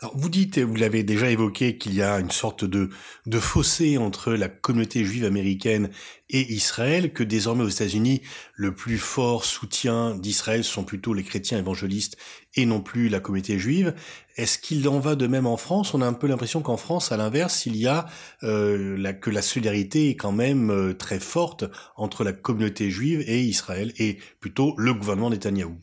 Alors 0.00 0.16
vous 0.16 0.28
dites, 0.28 0.58
et 0.58 0.62
vous 0.62 0.76
l'avez 0.76 1.02
déjà 1.02 1.28
évoqué, 1.28 1.76
qu'il 1.76 1.92
y 1.92 2.02
a 2.02 2.20
une 2.20 2.30
sorte 2.30 2.64
de, 2.64 2.88
de 3.26 3.40
fossé 3.40 3.98
entre 3.98 4.32
la 4.32 4.48
communauté 4.48 5.04
juive 5.04 5.24
américaine 5.24 5.90
et 6.30 6.52
Israël, 6.52 7.12
que 7.12 7.24
désormais 7.24 7.64
aux 7.64 7.68
États-Unis, 7.68 8.22
le 8.54 8.72
plus 8.72 8.98
fort 8.98 9.44
soutien 9.44 10.14
d'Israël 10.14 10.62
sont 10.62 10.84
plutôt 10.84 11.14
les 11.14 11.24
chrétiens 11.24 11.58
évangélistes 11.58 12.16
et 12.54 12.64
non 12.64 12.80
plus 12.80 13.08
la 13.08 13.18
communauté 13.18 13.58
juive. 13.58 13.92
Est-ce 14.36 14.60
qu'il 14.60 14.88
en 14.88 15.00
va 15.00 15.16
de 15.16 15.26
même 15.26 15.46
en 15.46 15.56
France? 15.56 15.94
On 15.94 16.00
a 16.00 16.06
un 16.06 16.12
peu 16.12 16.28
l'impression 16.28 16.62
qu'en 16.62 16.76
France, 16.76 17.10
à 17.10 17.16
l'inverse, 17.16 17.66
il 17.66 17.74
y 17.74 17.88
a 17.88 18.06
euh, 18.44 19.12
que 19.14 19.30
la 19.30 19.42
solidarité 19.42 20.10
est 20.10 20.16
quand 20.16 20.30
même 20.30 20.70
euh, 20.70 20.94
très 20.94 21.18
forte 21.18 21.64
entre 21.96 22.22
la 22.22 22.32
communauté 22.32 22.88
juive 22.88 23.24
et 23.26 23.40
Israël, 23.40 23.92
et 23.98 24.18
plutôt 24.38 24.74
le 24.78 24.94
gouvernement 24.94 25.30
Netanyahou. 25.30 25.76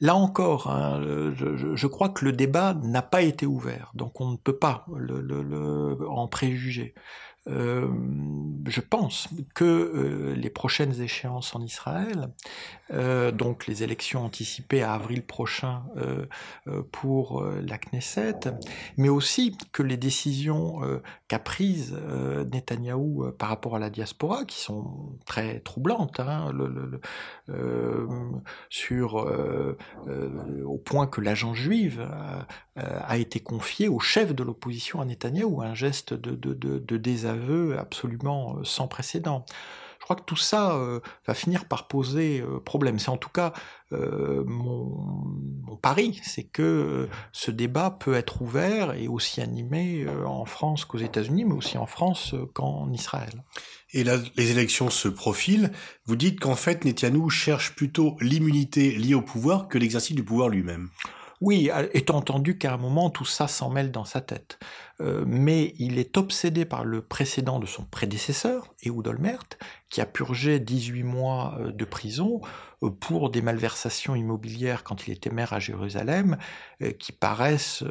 Là 0.00 0.16
encore, 0.16 0.68
hein, 0.70 1.00
je, 1.34 1.86
crois 1.86 2.08
que 2.08 2.24
le 2.24 2.32
débat 2.32 2.74
n'a 2.82 3.02
pas 3.02 3.22
été 3.22 3.46
ouvert, 3.46 3.92
donc 3.94 4.20
on 4.20 4.32
ne 4.32 4.36
peut 4.36 4.58
pas 4.58 4.86
en 6.08 6.28
préjuger. 6.28 6.94
Euh, 7.48 7.86
je 8.66 8.80
pense 8.80 9.28
que 9.54 9.64
euh, 9.64 10.34
les 10.34 10.48
prochaines 10.48 10.98
échéances 11.02 11.54
en 11.54 11.60
Israël, 11.60 12.30
euh, 12.92 13.32
donc 13.32 13.66
les 13.66 13.82
élections 13.82 14.24
anticipées 14.24 14.82
à 14.82 14.94
avril 14.94 15.22
prochain 15.22 15.82
pour 16.92 17.44
la 17.44 17.78
Knesset, 17.78 18.40
mais 18.96 19.08
aussi 19.08 19.56
que 19.72 19.82
les 19.82 19.96
décisions 19.96 20.80
qu'a 21.28 21.38
prises 21.38 21.96
Netanyahou 22.52 23.32
par 23.38 23.48
rapport 23.48 23.76
à 23.76 23.78
la 23.78 23.90
diaspora, 23.90 24.44
qui 24.44 24.60
sont 24.60 25.18
très 25.26 25.60
troublantes, 25.60 26.20
hein, 26.20 26.52
sur 28.70 29.14
au 30.64 30.78
point 30.78 31.06
que 31.06 31.20
l'agent 31.20 31.54
juive 31.54 32.06
a 32.76 33.18
été 33.18 33.40
confié 33.40 33.88
au 33.88 33.98
chef 34.00 34.34
de 34.34 34.42
l'opposition 34.42 35.00
à 35.00 35.04
Netanyahou, 35.04 35.62
un 35.62 35.74
geste 35.74 36.14
de, 36.14 36.34
de, 36.34 36.54
de, 36.54 36.78
de 36.78 36.96
désaveu 36.96 37.33
absolument 37.78 38.56
euh, 38.56 38.64
sans 38.64 38.88
précédent. 38.88 39.44
Je 39.98 40.04
crois 40.04 40.16
que 40.16 40.24
tout 40.24 40.36
ça 40.36 40.74
euh, 40.74 41.00
va 41.26 41.32
finir 41.32 41.64
par 41.64 41.88
poser 41.88 42.40
euh, 42.40 42.60
problème. 42.60 42.98
C'est 42.98 43.08
en 43.08 43.16
tout 43.16 43.30
cas 43.30 43.52
mon, 43.92 44.90
mon, 45.62 45.76
pari, 45.76 46.20
c'est 46.24 46.42
que 46.42 47.08
ce 47.30 47.52
débat 47.52 47.92
peut 47.92 48.14
être 48.14 48.42
ouvert 48.42 48.92
et 48.94 49.06
aussi 49.06 49.40
animé 49.40 50.04
en 50.26 50.44
France 50.46 50.84
qu'aux 50.84 50.98
États-Unis, 50.98 51.44
mais 51.44 51.54
aussi 51.54 51.78
en 51.78 51.86
France 51.86 52.34
qu'en 52.54 52.90
Israël. 52.92 53.44
Et 53.92 54.02
là, 54.02 54.16
les 54.34 54.50
élections 54.50 54.90
se 54.90 55.06
profilent. 55.06 55.70
Vous 56.06 56.16
dites 56.16 56.40
qu'en 56.40 56.56
fait, 56.56 56.84
Netanyahou 56.84 57.30
cherche 57.30 57.76
plutôt 57.76 58.16
l'immunité 58.20 58.90
liée 58.90 59.14
au 59.14 59.22
pouvoir 59.22 59.68
que 59.68 59.78
l'exercice 59.78 60.16
du 60.16 60.24
pouvoir 60.24 60.48
lui-même. 60.48 60.88
Oui, 61.40 61.70
étant 61.92 62.16
entendu 62.16 62.58
qu'à 62.58 62.72
un 62.72 62.76
moment, 62.76 63.10
tout 63.10 63.24
ça 63.24 63.48
s'en 63.48 63.70
mêle 63.70 63.90
dans 63.90 64.04
sa 64.04 64.20
tête. 64.20 64.58
Euh, 65.00 65.24
mais 65.26 65.74
il 65.78 65.98
est 65.98 66.16
obsédé 66.16 66.64
par 66.64 66.84
le 66.84 67.02
précédent 67.02 67.58
de 67.58 67.66
son 67.66 67.84
prédécesseur, 67.84 68.74
Ehud 68.82 69.06
Olmert, 69.06 69.44
qui 69.90 70.00
a 70.00 70.06
purgé 70.06 70.60
18 70.60 71.02
mois 71.02 71.56
euh, 71.58 71.72
de 71.72 71.84
prison 71.84 72.40
euh, 72.82 72.90
pour 72.90 73.30
des 73.30 73.42
malversations 73.42 74.14
immobilières 74.14 74.84
quand 74.84 75.08
il 75.08 75.12
était 75.12 75.30
maire 75.30 75.52
à 75.52 75.58
Jérusalem, 75.58 76.36
qui 76.98 77.12
paraissent 77.12 77.82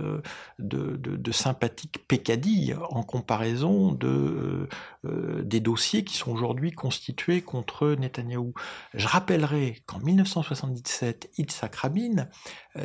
de, 0.60 1.32
sympathiques 1.32 2.08
pécadilles 2.08 2.76
en 2.92 3.02
comparaison 3.02 3.92
de, 3.92 4.68
des 5.04 5.60
dossiers 5.60 6.04
qui 6.04 6.16
sont 6.16 6.32
aujourd'hui 6.32 6.72
constitués 6.74 7.42
contre 7.42 7.96
Netanyahou. 7.96 8.54
Je 8.94 9.08
rappellerai 9.08 9.82
qu'en 9.88 10.00
1977, 10.00 11.32
Yitzhak 11.38 11.76
Rabin 11.76 12.28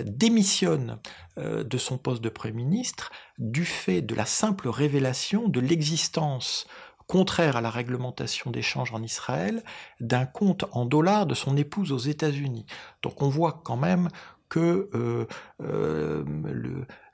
démissionne 0.05 0.99
de 1.37 1.79
son 1.79 1.99
poste 1.99 2.23
de 2.23 2.31
Premier 2.31 2.55
ministre 2.55 3.11
du 3.39 3.65
fait 3.65 4.03
de 4.09 4.15
la 4.15 4.27
simple 4.27 4.69
révélation 4.69 5.49
de 5.49 5.61
l'existence 5.61 6.67
contraire 7.07 7.57
à 7.57 7.61
la 7.61 7.71
réglementation 7.71 8.51
d'échange 8.51 8.93
en 8.93 9.03
Israël, 9.03 9.63
d'un 10.01 10.27
compte 10.27 10.65
en 10.73 10.85
dollars 10.85 11.27
de 11.27 11.35
son 11.35 11.57
épouse 11.57 11.93
aux 11.93 11.99
États-Unis. 11.99 12.67
Donc 13.03 13.23
on 13.23 13.29
voit 13.29 13.61
quand 13.65 13.77
même 13.77 14.09
que 14.49 14.89
euh, 14.95 15.27
euh, 15.63 16.25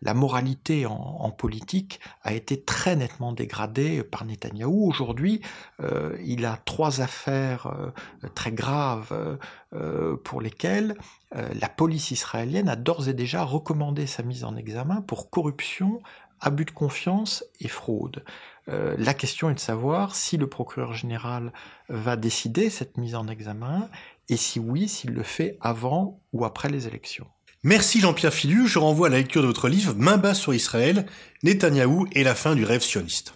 la 0.03 0.15
moralité 0.15 0.87
en, 0.87 1.31
politique 1.31 1.99
a 2.23 2.33
été 2.33 2.63
très 2.63 2.95
nettement 2.95 3.33
dégradée 3.33 4.05
par 4.05 4.25
Netanyahou. 4.25 4.87
Aujourd'hui, 4.87 5.41
euh, 5.83 6.17
il 6.25 6.45
a 6.45 6.59
trois 6.65 7.01
affaires 7.01 7.73
très 8.35 8.53
graves 8.53 9.39
pour 10.23 10.41
lesquelles 10.41 10.95
la 11.33 11.69
police 11.69 12.11
israélienne 12.11 12.69
a 12.69 12.77
d'ores 12.77 13.09
et 13.09 13.15
déjà 13.15 13.43
recommandé 13.43 14.07
sa 14.07 14.23
mise 14.23 14.45
en 14.45 14.57
examen 14.57 15.01
pour 15.01 15.31
corruption 15.31 16.01
abus 16.45 16.65
de 16.65 16.71
confiance 16.71 17.45
et 17.61 17.69
fraude. 17.69 18.25
Euh, 18.69 18.95
la 18.99 19.15
question 19.15 19.51
est 19.51 19.55
de 19.55 19.61
savoir 19.61 20.15
si 20.15 20.37
le 20.37 20.47
procureur 20.47 20.95
général 20.95 21.53
va 21.89 22.17
décider 22.17 22.71
cette 22.71 22.97
mise 22.97 23.15
en 23.15 23.29
examen 23.29 23.89
et 24.29 24.37
si 24.37 24.59
oui, 24.59 24.89
s'il 24.89 25.11
le 25.11 25.23
fait 25.23 25.59
avant 25.61 26.21
ou 26.33 26.45
après 26.45 26.69
les 26.69 26.87
élections. 26.87 27.27
Merci 27.63 28.01
Jean-Pierre 28.01 28.33
Filu, 28.33 28.67
je 28.67 28.79
renvoie 28.79 29.07
à 29.07 29.11
la 29.11 29.19
lecture 29.19 29.43
de 29.43 29.47
votre 29.47 29.69
livre 29.69 29.95
Main 29.95 30.19
basse 30.19 30.41
sur 30.41 30.55
Israël, 30.55 31.07
Netanyahou 31.43 32.07
et 32.13 32.23
la 32.23 32.35
fin 32.35 32.55
du 32.55 32.65
rêve 32.65 32.83
sioniste. 32.83 33.35